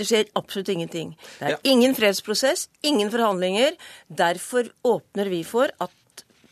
[0.00, 1.12] Det skjer absolutt ingenting.
[1.40, 3.74] Det er ingen fredsprosess, ingen forhandlinger.
[4.08, 5.92] Derfor åpner vi for at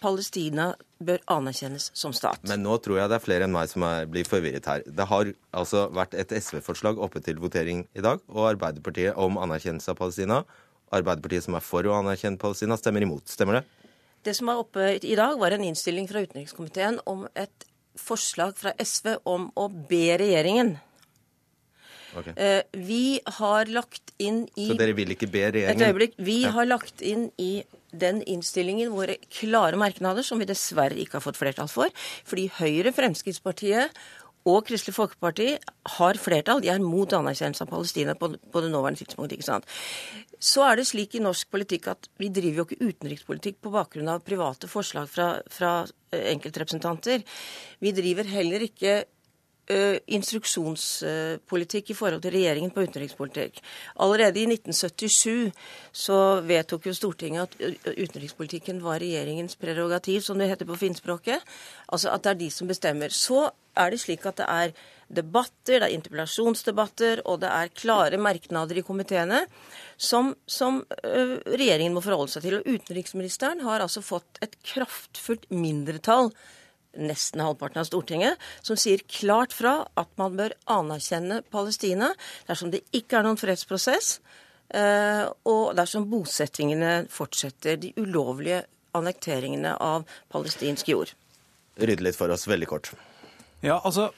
[0.03, 0.73] Palestina
[1.03, 2.43] bør anerkjennes som stat.
[2.49, 4.85] Men nå tror jeg det er flere enn meg som er, blir forvirret her.
[4.87, 9.95] Det har altså vært et SV-forslag oppe til votering i dag, og Arbeiderpartiet om anerkjennelse
[9.95, 10.43] av Palestina.
[10.95, 13.27] Arbeiderpartiet som er for å anerkjenne Palestina, stemmer imot.
[13.31, 13.65] Stemmer det?
[14.27, 17.69] Det som var oppe i dag, var en innstilling fra utenrikskomiteen om et
[17.99, 20.77] forslag fra SV om å be regjeringen
[22.17, 22.33] Okay.
[22.37, 25.83] Eh, vi har lagt inn i Så dere vil ikke be regjeringen?
[25.83, 26.17] Et øyeblikk.
[26.17, 26.53] Vi ja.
[26.57, 31.41] har lagt inn i den innstillingen våre klare merknader, som vi dessverre ikke har fått
[31.41, 31.93] flertall for.
[32.28, 33.97] Fordi Høyre, Fremskrittspartiet
[34.49, 35.49] og Kristelig Folkeparti
[35.99, 36.62] har flertall.
[36.62, 39.34] De er mot anerkjennelse av Palestina på, det nåværende tidspunkt.
[39.34, 39.68] ikke sant?
[40.39, 44.09] Så er det slik i norsk politikk at vi driver jo ikke utenrikspolitikk på bakgrunn
[44.12, 45.72] av private forslag fra, fra
[46.14, 47.24] enkeltrepresentanter.
[47.82, 49.03] Vi driver heller ikke
[49.73, 53.62] uh, instruksjonspolitikk i forhold til regjeringen på utenrikspolitikk.
[54.05, 55.53] Allerede i 1977
[55.93, 61.45] så vedtok jo Stortinget at utenrikspolitikken var regjeringens prerogativ, som det heter på finspråket.
[61.89, 63.14] Altså at det er de som bestemmer.
[63.14, 63.49] Så
[63.79, 64.75] er det slik at det er
[65.09, 69.45] debatter, det er interpellasjonsdebatter, og det er klare merknader i komiteene
[69.97, 72.59] som, som uh, regjeringen må forholde seg til.
[72.59, 76.33] Og utenriksministeren har altså fått et kraftfullt mindretall
[76.97, 82.12] nesten halvparten av Stortinget, som sier klart fra at man bør anerkjenne Palestina
[82.49, 84.18] dersom det ikke er noen fredsprosess,
[84.74, 88.64] eh, og dersom bosettingene fortsetter, de ulovlige
[88.97, 91.12] annekteringene av palestinsk jord.
[91.78, 92.91] Rydde litt for oss, veldig kort.
[93.62, 94.09] Ja, altså,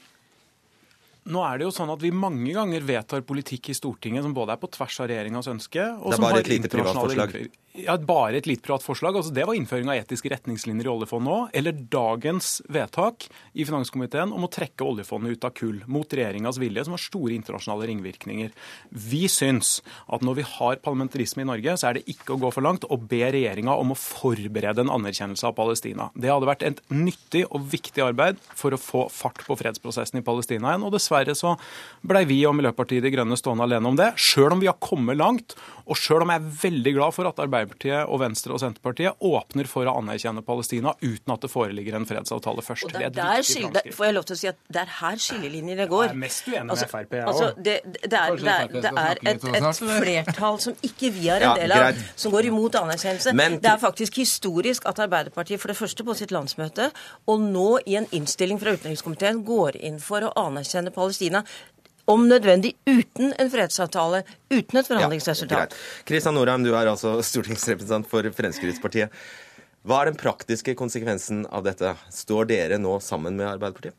[1.28, 4.54] nå er det jo sånn at Vi mange ganger vedtar politikk i Stortinget som både
[4.54, 7.44] er på tvers av regjeringas ønske og som har bare
[7.78, 9.14] ja, bare et litt privat forslag.
[9.14, 11.52] Altså, det var innføring av etiske retningslinjer i oljefondet òg.
[11.54, 16.84] Eller dagens vedtak i finanskomiteen om å trekke oljefondet ut av kull mot regjeringas vilje,
[16.86, 18.50] som har store internasjonale ringvirkninger.
[18.90, 19.78] Vi syns
[20.10, 22.88] at når vi har parlamentarisme i Norge, så er det ikke å gå for langt
[22.90, 26.10] å be regjeringa om å forberede en anerkjennelse av Palestina.
[26.18, 30.26] Det hadde vært et nyttig og viktig arbeid for å få fart på fredsprosessen i
[30.26, 30.88] Palestina igjen.
[30.88, 31.54] Og dessverre så
[32.02, 35.20] blei vi og Miljøpartiet De Grønne stående alene om det, sjøl om vi har kommet
[35.22, 35.54] langt.
[35.91, 39.66] Og sjøl om jeg er veldig glad for at Arbeiderpartiet og Venstre og Senterpartiet åpner
[39.70, 42.86] for å anerkjenne Palestina uten at det foreligger en fredsavtale først.
[42.86, 45.22] Og det, det er skille, får jeg lov til å si at det er her
[45.24, 46.05] skillelinjene går.
[46.07, 48.93] Jeg er mest uenig med altså, Frp, jeg altså, det, det, er, det, er, det
[48.93, 52.78] er et, et, flertall som ikke vi er en del av, ja, som går imot
[52.84, 53.34] anerkjennelse.
[53.41, 56.93] Men, det er faktisk historisk at Arbeiderpartiet for det første på sitt landsmøte,
[57.26, 61.43] og nå i en innstilling fra utenrikskomiteen, går inn for å anerkjenne Palestina
[62.09, 65.76] om nødvendig uten en fredsavtale, uten et forhandlingsresultat.
[66.09, 69.14] Kristian ja, Norheim, du er altså stortingsrepresentant for Fremskrittspartiet.
[69.86, 71.94] Hva er den praktiske konsekvensen av dette?
[72.12, 73.96] Står dere nå sammen med Arbeiderpartiet?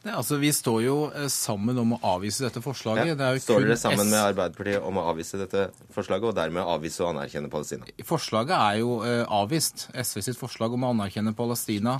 [0.00, 3.10] Det, altså, Vi står jo eh, sammen om å avvise dette forslaget.
[3.20, 3.32] Ja.
[3.36, 7.10] står dere sammen S med Arbeiderpartiet om å avvise dette forslaget, og dermed avvise å
[7.10, 7.84] anerkjenne Palestina?
[8.08, 9.90] Forslaget er jo eh, avvist.
[9.92, 11.98] SV sitt forslag om å anerkjenne Palestina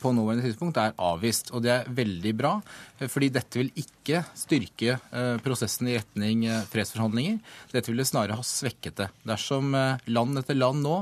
[0.00, 1.52] på nåværende tidspunkt er avvist.
[1.54, 2.52] Og det er veldig bra,
[2.98, 7.38] eh, fordi dette vil ikke styrke eh, prosessen i retning fredsforhandlinger.
[7.72, 9.08] Dette ville snarere ha svekket det.
[9.26, 9.74] Dersom
[10.06, 10.96] land etter land nå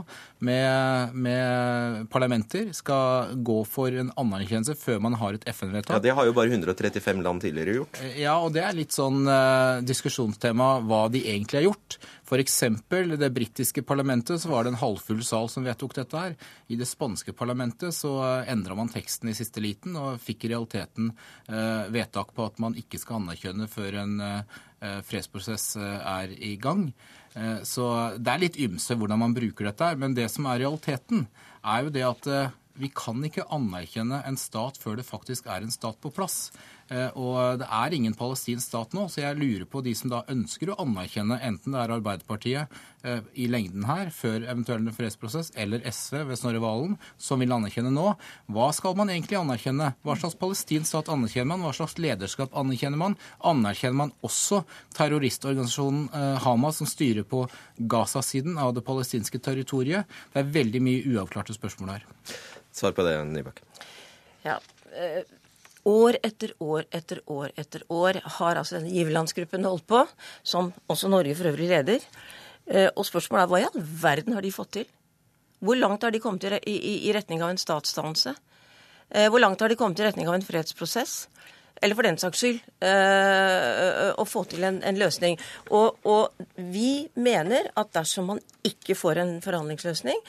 [0.44, 6.14] med, med parlamenter skal gå for en anerkjennelse før man har et FN-vedtak Ja, Det
[6.16, 8.00] har jo bare 135 land tidligere gjort.
[8.18, 9.24] Ja, og det er litt sånn
[9.86, 11.98] diskusjonstema hva de egentlig har gjort.
[12.24, 12.56] F.eks.
[13.20, 16.36] det britiske parlamentet så var det en halvfull sal som vedtok dette her.
[16.72, 20.54] I det spanske parlamentet så uh, endra man teksten i siste liten og fikk i
[20.54, 24.16] realiteten uh, vedtak på at man ikke skal anerkjenne før en
[24.84, 26.90] fredsprosess er i gang.
[27.64, 27.86] Så
[28.20, 29.96] det er litt ymse hvordan man bruker dette her.
[29.96, 31.24] Men det som er realiteten,
[31.64, 32.28] er jo det at
[32.80, 36.50] vi kan ikke anerkjenne en stat før det faktisk er en stat på plass.
[36.93, 40.22] Eh, og det er ingen palestinsk stat nå, så jeg lurer på de som da
[40.30, 42.74] ønsker å anerkjenne, enten det er Arbeiderpartiet
[43.07, 47.93] eh, i lengden her, før eventuell fredsprosess, eller SV ved Snorre Valen, som vil anerkjenne
[47.95, 48.11] nå.
[48.53, 49.93] Hva skal man egentlig anerkjenne?
[50.05, 51.64] Hva slags palestinsk stat anerkjenner man?
[51.64, 53.16] Hva slags lederskap anerkjenner man?
[53.45, 54.64] Anerkjenner man også
[54.99, 57.47] terroristorganisasjonen eh, Hamas, som styrer på
[57.78, 60.11] Gaza-siden av det palestinske territoriet?
[60.35, 62.07] Det er veldig mye uavklarte spørsmål her.
[62.74, 63.62] Svar på det, Nybakk.
[64.45, 64.59] Ja.
[64.93, 65.22] Eh,
[65.89, 70.03] år etter år etter år etter år har altså denne giverlandsgruppen holdt på,
[70.43, 72.05] som også Norge for øvrig leder.
[72.66, 74.89] Eh, og spørsmålet er hva i all verden har de fått til?
[75.64, 78.35] Hvor langt har de kommet i, retning av en statsdannelse?
[79.11, 81.26] Eh, hvor langt har de kommet i retning av en fredsprosess?
[81.82, 85.38] Eller for den saks skyld, øh, å få til en, en løsning.
[85.70, 90.20] Og, og, vi mener at dersom man ikke får en forhandlingsløsning,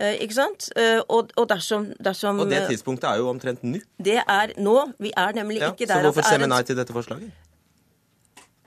[0.00, 0.70] øh, ikke sant
[1.08, 3.82] og, og, dersom, dersom Og det tidspunktet er jo omtrent nå.
[3.98, 4.76] Det er nå.
[5.02, 7.32] Vi er nemlig ja, ikke der er Så hvorfor stemmer nei til dette forslaget?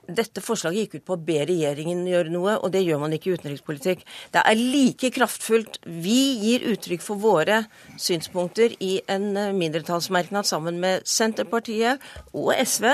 [0.08, 3.32] Dette forslaget gikk ut på å be regjeringen gjøre noe, og det gjør man ikke
[3.32, 4.04] i utenrikspolitikk.
[4.34, 5.80] Det er like kraftfullt.
[5.84, 7.64] Vi gir uttrykk for våre
[8.00, 12.02] synspunkter i en eh, mindretallsmerknad sammen med Senterpartiet
[12.32, 12.90] og SV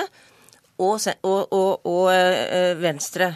[0.82, 3.34] og, og, og, og øh, Venstre.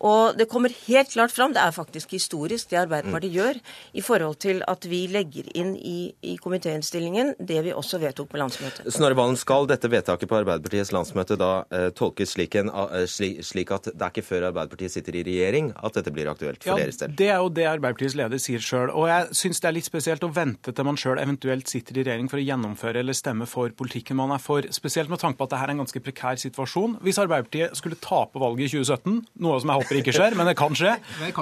[0.00, 3.36] Og det kommer helt klart fram, det er faktisk historisk det Arbeiderpartiet mm.
[3.36, 3.58] gjør,
[3.92, 8.40] i forhold til at vi legger inn i, i komitéinnstillingen det vi også vedtok på
[8.40, 8.88] landsmøtet.
[8.94, 13.42] Snorre Valen, skal dette vedtaket på Arbeiderpartiets landsmøte da eh, tolkes slik, en, eh, slik,
[13.44, 16.74] slik, at det er ikke før Arbeiderpartiet sitter i regjering at dette blir aktuelt for
[16.74, 17.14] ja, deres del?
[17.20, 18.94] Det er jo det Arbeiderpartiets leder sier sjøl.
[18.96, 22.06] Og jeg syns det er litt spesielt å vente til man sjøl eventuelt sitter i
[22.06, 25.48] regjering for å gjennomføre eller stemme for politikken man er for, spesielt med tanke på
[25.48, 26.98] at dette er en ganske prekær situasjon.
[27.04, 30.46] Hvis Arbeiderpartiet skulle tape valget i 2017, noe som jeg håper håper ikke skjer, men
[30.46, 30.92] det kan skje.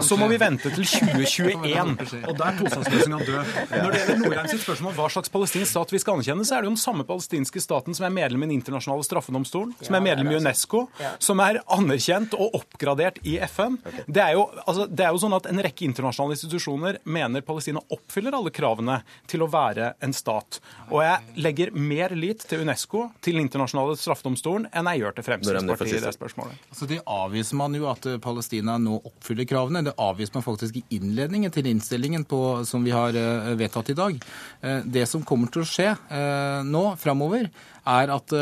[0.05, 2.25] Så må vi vente til 2021.
[2.29, 3.53] Og der er tostatsløsninga død.
[3.73, 6.65] Når det gjelder Nordheim sitt spørsmål hva slags palestinsk stat vi skal anerkjenne, så er
[6.65, 10.05] det jo den samme palestinske staten som er medlem i Den internasjonale straffedomstolen, som er
[10.05, 10.87] medlem i UNESCO,
[11.21, 13.77] som er anerkjent og oppgradert i FN.
[14.07, 17.81] Det er, jo, altså, det er jo sånn at En rekke internasjonale institusjoner mener Palestina
[17.93, 20.59] oppfyller alle kravene til å være en stat.
[20.91, 25.27] Og jeg legger mer lit til UNESCO, til Den internasjonale straffedomstolen, enn jeg gjør til
[25.29, 26.65] Fremskrittspartiet i det spørsmålet.
[26.73, 28.38] Altså, det avviser man jo at Palestina
[28.79, 29.83] nå oppfyller kravene.
[29.85, 33.95] Det avviser man faktisk i innledningen til innstillingen på, som vi har eh, vedtatt i
[33.99, 34.21] dag.
[34.61, 37.51] Eh, det som kommer til å skje eh, nå framover,
[37.89, 38.33] er at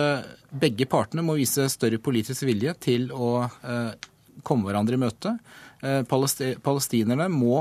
[0.50, 3.46] begge partene må vise større politisk vilje til å
[4.42, 5.36] komme hverandre i møte.
[5.82, 7.60] Palestinerne må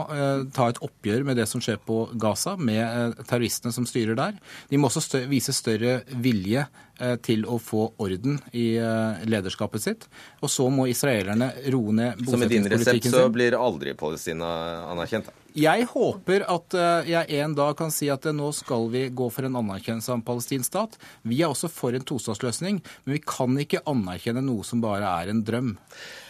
[0.56, 4.38] ta et oppgjør med det som skjer på Gaza, med terroristene som styrer der.
[4.72, 6.64] De må også vise større vilje
[6.96, 10.06] Eh, til å få orden i eh, lederskapet sitt.
[10.40, 12.32] Og så må israelerne roe ned bosettingspolitikken sin.
[12.32, 14.52] Så med din resept så blir aldri Palestina
[14.94, 15.28] anerkjent?
[15.60, 19.44] Jeg håper at eh, jeg en dag kan si at nå skal vi gå for
[19.44, 20.96] en anerkjennelse av en palestinsk stat.
[21.28, 25.36] Vi er også for en tostatsløsning, men vi kan ikke anerkjenne noe som bare er
[25.36, 25.76] en drøm.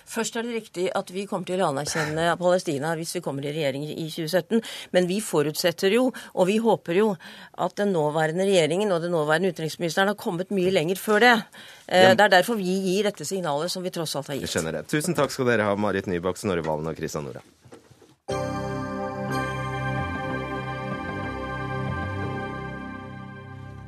[0.05, 3.53] Først er det riktig at vi kommer til å anerkjenne Palestina hvis vi kommer i
[3.55, 4.61] regjering i 2017.
[4.95, 7.09] Men vi forutsetter jo, og vi håper jo,
[7.65, 11.35] at den nåværende regjeringen og den nåværende utenriksministeren har kommet mye lenger før det.
[11.87, 14.47] Eh, det er derfor vi gir dette signalet som vi tross alt har gitt.
[14.47, 14.87] Jeg skjønner det.
[14.91, 17.43] Tusen takk skal dere ha, Marit Nybakk, Snorre Valen og Kristian Nora.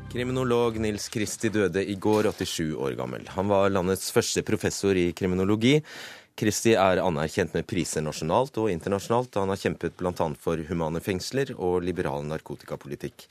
[0.08, 3.26] Kriminolog Nils Kristi døde i går, 87 år gammel.
[3.36, 5.82] Han var landets første professor i kriminologi.
[6.39, 9.36] Kristi er anerkjent med priser nasjonalt og internasjonalt.
[9.36, 10.30] Han har kjempet bl.a.
[10.39, 13.28] for humane fengsler og liberal narkotikapolitikk.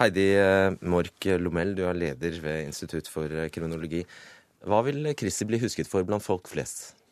[0.00, 4.02] Heidi eh, Mork Lomell, du er leder ved Institutt for kriminologi.
[4.66, 7.03] Hva vil Kristi bli husket for blant folk flest?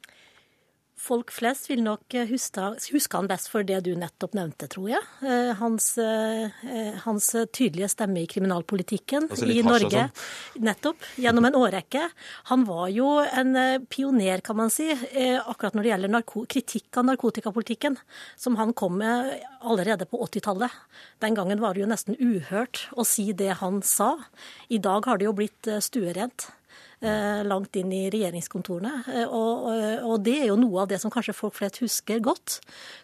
[1.03, 2.63] Folk flest vil nok huske,
[2.95, 5.01] huske, han best for det du nettopp nevnte, tror jeg.
[5.27, 10.05] Eh, hans, eh, hans tydelige stemme i kriminalpolitikken altså i Norge.
[10.15, 10.63] Sånn.
[10.69, 11.03] Nettopp.
[11.19, 12.05] Gjennom en årrekke.
[12.53, 16.25] Han var jo en eh, pioner, kan man si, akkurat når det gjelder
[16.55, 17.99] kritikk av narkotikapolitikken,
[18.39, 20.71] som han kom med allerede på 80-tallet.
[21.19, 24.15] Den gangen var det jo nesten uhørt å si det han sa.
[24.71, 26.53] I dag har det jo blitt stuerent.
[27.03, 28.93] Eh, langt inn i regjeringskontorene.
[29.11, 29.65] Eh, og,
[30.07, 32.61] og, det er jo noe av det som kanskje folk flest husker godt.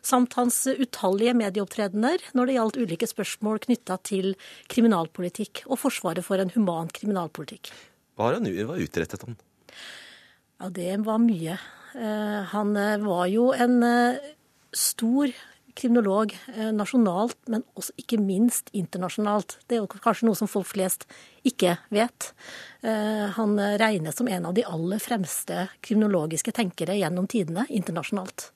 [0.07, 4.37] Samt hans utallige medieopptredener når det gjaldt ulike spørsmål knytta til
[4.71, 7.73] kriminalpolitikk og forsvaret for en human kriminalpolitikk.
[8.15, 9.39] Hva, har han, hva utrettet han?
[10.63, 11.59] Ja, det var mye.
[12.53, 13.81] Han var jo en
[14.77, 15.33] stor
[15.79, 16.35] kriminolog
[16.75, 19.59] nasjonalt, men også ikke minst internasjonalt.
[19.67, 21.07] Det er jo kanskje noe som folk flest
[21.47, 22.33] ikke vet.
[23.39, 28.49] Han regnes som en av de aller fremste kriminologiske tenkere gjennom tidene internasjonalt.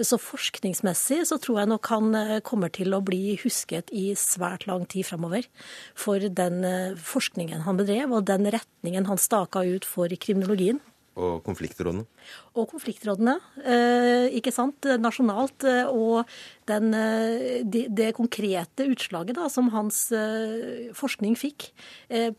[0.00, 4.88] Så forskningsmessig så tror jeg nok han kommer til å bli husket i svært lang
[4.90, 5.48] tid fremover
[5.94, 6.64] for den
[6.98, 10.80] forskningen han bedrev, og den retningen han staka ut for kriminologien.
[11.12, 12.06] Og konfliktrådene?
[12.56, 13.34] Og konfliktrådene,
[14.32, 14.86] ikke sant.
[15.00, 15.66] Nasjonalt.
[15.92, 16.22] Og
[16.70, 16.88] den,
[17.68, 20.06] det, det, konkrete utslaget da, som hans
[20.96, 21.68] forskning fikk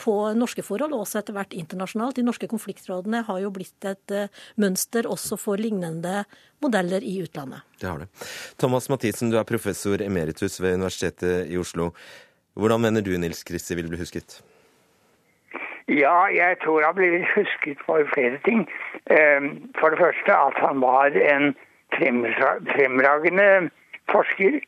[0.01, 2.17] på norske forhold, og også etter hvert internasjonalt.
[2.17, 4.15] De norske konfliktrådene har jo blitt et
[4.57, 6.23] mønster også for lignende
[6.63, 7.61] modeller i utlandet.
[7.77, 8.09] Det har det.
[8.57, 11.91] Thomas Mathisen, du er professor emeritus ved Universitetet i Oslo.
[12.57, 14.41] Hvordan mener du Nils Krissi vil bli husket?
[15.87, 18.67] Ja, jeg tror han blir husket for flere ting.
[19.79, 21.55] For det første at han var en
[21.97, 23.69] fremragende
[24.11, 24.59] forsker.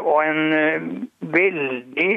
[0.00, 2.12] Og en veldig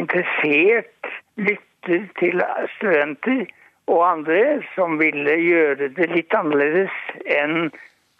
[0.00, 2.42] interessert lytter til
[2.76, 3.44] studenter
[3.86, 6.94] og andre som ville gjøre det litt annerledes
[7.30, 7.68] enn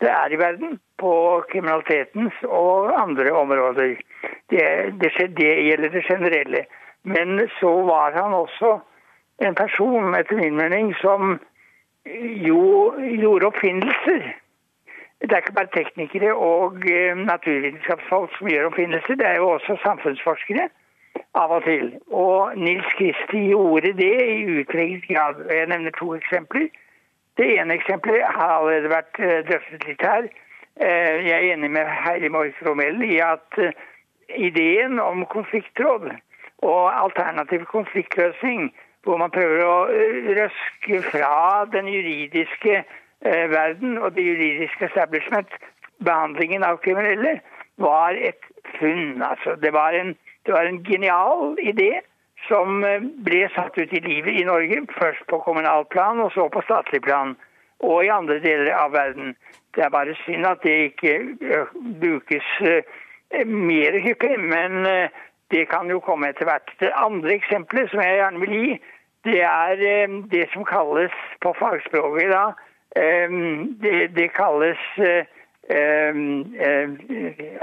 [0.05, 1.13] det er i verden på
[1.51, 3.95] kriminalitetens og andre områder.
[4.53, 4.67] Det,
[5.01, 6.67] det, det gjelder det generelle.
[7.07, 8.79] Men så var han også
[9.47, 11.39] en person, etter min mening, som
[12.47, 14.25] jo gjorde oppfinnelser.
[15.21, 16.83] Det er ikke bare teknikere og
[17.31, 20.67] naturvitenskapsfolk som gjør oppfinnelser, det er jo også samfunnsforskere
[21.35, 21.95] av og til.
[22.11, 25.47] Og Nils Kristi gjorde det i utpreget grad.
[25.51, 26.69] Jeg nevner to eksempler.
[27.39, 30.29] Det ene eksempelet har allerede vært drøftet litt her.
[30.81, 33.61] Jeg er enig med Heidi Mork Romell i at
[34.29, 36.11] ideen om konfliktråd
[36.63, 38.71] og alternativ konfliktløsning,
[39.05, 39.77] hvor man prøver å
[40.39, 45.53] røske fra den juridiske eh, verden og det juridiske establishment
[46.05, 47.39] behandlingen av kriminelle,
[47.77, 48.43] var et
[48.79, 49.23] funn.
[49.23, 50.15] Altså, det, var en,
[50.47, 52.01] det var en genial idé
[52.49, 52.83] som
[53.27, 54.83] ble satt ut i livet i Norge.
[54.99, 57.37] Først på kommunalt plan, og så på statlig plan.
[57.85, 59.35] Og i andre deler av verden.
[59.77, 61.19] Det er bare synd at det ikke
[62.01, 62.53] brukes
[63.45, 64.37] mer hyppig.
[64.41, 64.87] Men
[65.51, 66.71] det kan jo komme etter hvert.
[66.81, 68.79] Det andre eksempelet som jeg gjerne vil gi,
[69.27, 69.77] det er
[70.31, 72.47] det som kalles på fagspråket da
[73.83, 74.83] Det, det kalles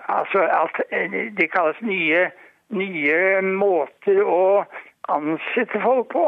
[0.07, 0.83] Altså
[1.37, 2.25] det kalles nye,
[2.69, 4.65] nye måter å
[5.09, 6.25] ansette folk på.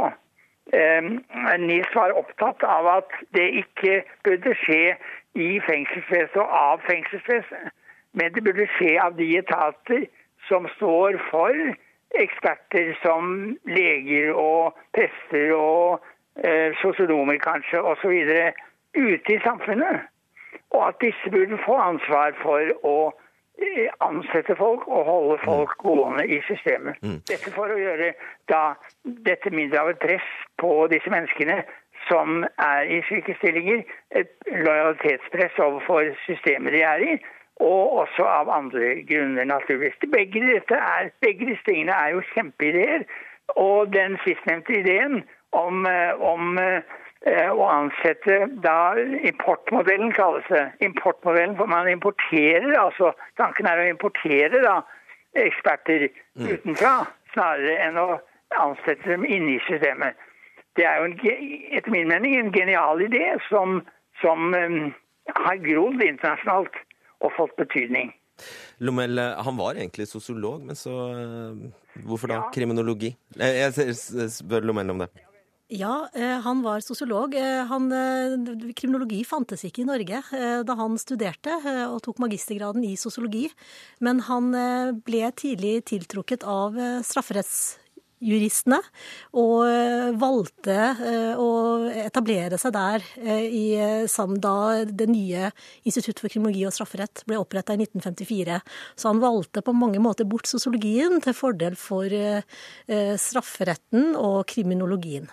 [1.60, 4.96] Nils var opptatt av at det ikke burde skje
[5.36, 7.74] i fengselsvesenet og av fengselsvesenet,
[8.16, 10.08] men det burde skje av de etater
[10.48, 11.76] som står for
[12.16, 16.06] eksperter som leger og prester og
[16.44, 18.16] eh, sosionomer kanskje osv.
[18.96, 20.08] ute i samfunnet.
[20.72, 22.98] Og at disse burde få ansvar for å
[23.60, 27.00] eh, ansette folk og holde folk gående i systemet.
[27.02, 27.22] Mm.
[27.28, 28.14] Dette for å gjøre
[28.52, 30.30] da dette mindre av et press
[30.62, 31.64] på disse menneskene
[32.10, 33.84] som er i slike stillinger.
[34.16, 37.16] Et lojalitetspress overfor systemet de er i
[37.64, 39.96] og også av andre grunner, naturligvis.
[40.12, 40.44] Begge,
[40.76, 43.06] er, begge disse tingene er jo kjempeideer.
[43.56, 45.22] Og den sistnevnte ideen
[45.56, 45.86] om,
[46.20, 48.96] om eh, å ansette da
[49.30, 50.66] Importmodellen kalles det.
[50.84, 54.80] Importmodellen, for man importerer altså Tanken er å importere da
[55.36, 56.48] eksperter mm.
[56.48, 56.94] utenfra,
[57.34, 58.10] snarere enn å
[58.62, 60.16] ansette dem inne i systemet.
[60.76, 61.18] Det er jo en,
[61.76, 63.82] etter min mening en genial idé som,
[64.22, 64.94] som um,
[65.36, 66.80] har grodd internasjonalt
[67.26, 68.14] og fått betydning.
[68.84, 70.94] Lomel, han var egentlig sosiolog, men så
[72.04, 72.50] Hvorfor da ja.
[72.52, 73.14] kriminologi?
[73.40, 73.96] Jeg
[74.34, 75.08] spør Lomel om det.
[75.72, 76.10] Ja,
[76.44, 77.34] han var sosiolog.
[77.72, 77.88] Han,
[78.78, 80.20] kriminologi fantes ikke i Norge
[80.68, 81.56] da han studerte
[81.88, 83.48] og tok magistergraden i sosiologi.
[84.04, 84.52] Men han
[85.08, 86.76] ble tidlig tiltrukket av
[87.08, 87.80] strafferetts
[88.26, 88.80] juristene,
[89.38, 91.50] og eh, valgte eh, å
[92.06, 93.66] etablere seg der eh, i,
[94.42, 94.58] da
[94.90, 95.50] det nye
[95.86, 98.60] Institutt for kriminologi og strafferett ble oppretta i 1954.
[98.98, 102.10] Så han valgte på mange måter bort sosiologien til fordel for
[103.22, 105.28] strafferetten og kriminologien.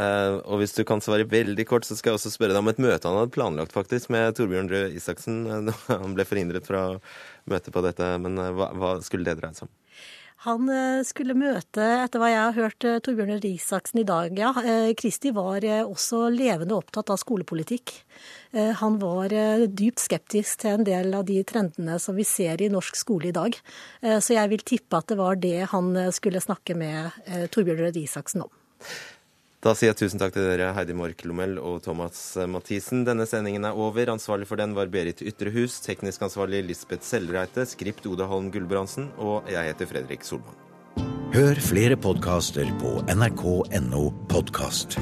[0.00, 2.80] Og hvis du kan svare veldig kort, så skal jeg også spørre deg om et
[2.82, 5.42] møte han hadde planlagt faktisk med Torbjørn Røe Isaksen.
[5.90, 6.98] han ble forhindret fra å
[7.50, 9.74] møte på dette, men hva, hva skulle det dreie seg om?
[10.46, 14.32] Han eh, skulle møte, etter hva jeg har hørt, eh, Torbjørn Risaksen i dag.
[14.40, 17.92] Ja, eh, Kristi var også levende opptatt av skolepolitikk.
[18.80, 19.30] Han var
[19.70, 23.34] dypt skeptisk til en del av de trendene som vi ser i norsk skole i
[23.36, 23.54] dag.
[24.02, 27.14] Så jeg vil tippe at det var det han skulle snakke med
[27.54, 28.50] Torbjørn Røe om.
[29.60, 32.16] Da sier jeg tusen takk til dere, Heidi Mork Lomel og Thomas
[32.48, 33.02] Mathisen.
[33.04, 34.08] Denne sendingen er over.
[34.08, 35.82] Ansvarlig for den var Berit Ytrehus.
[35.84, 37.66] Teknisk ansvarlig Lisbeth Sellreite.
[37.68, 39.10] Skript Oda Holm Gulbrandsen.
[39.20, 40.56] Og jeg heter Fredrik Solvang.
[41.36, 44.96] Hør flere podkaster på nrk.no podkast.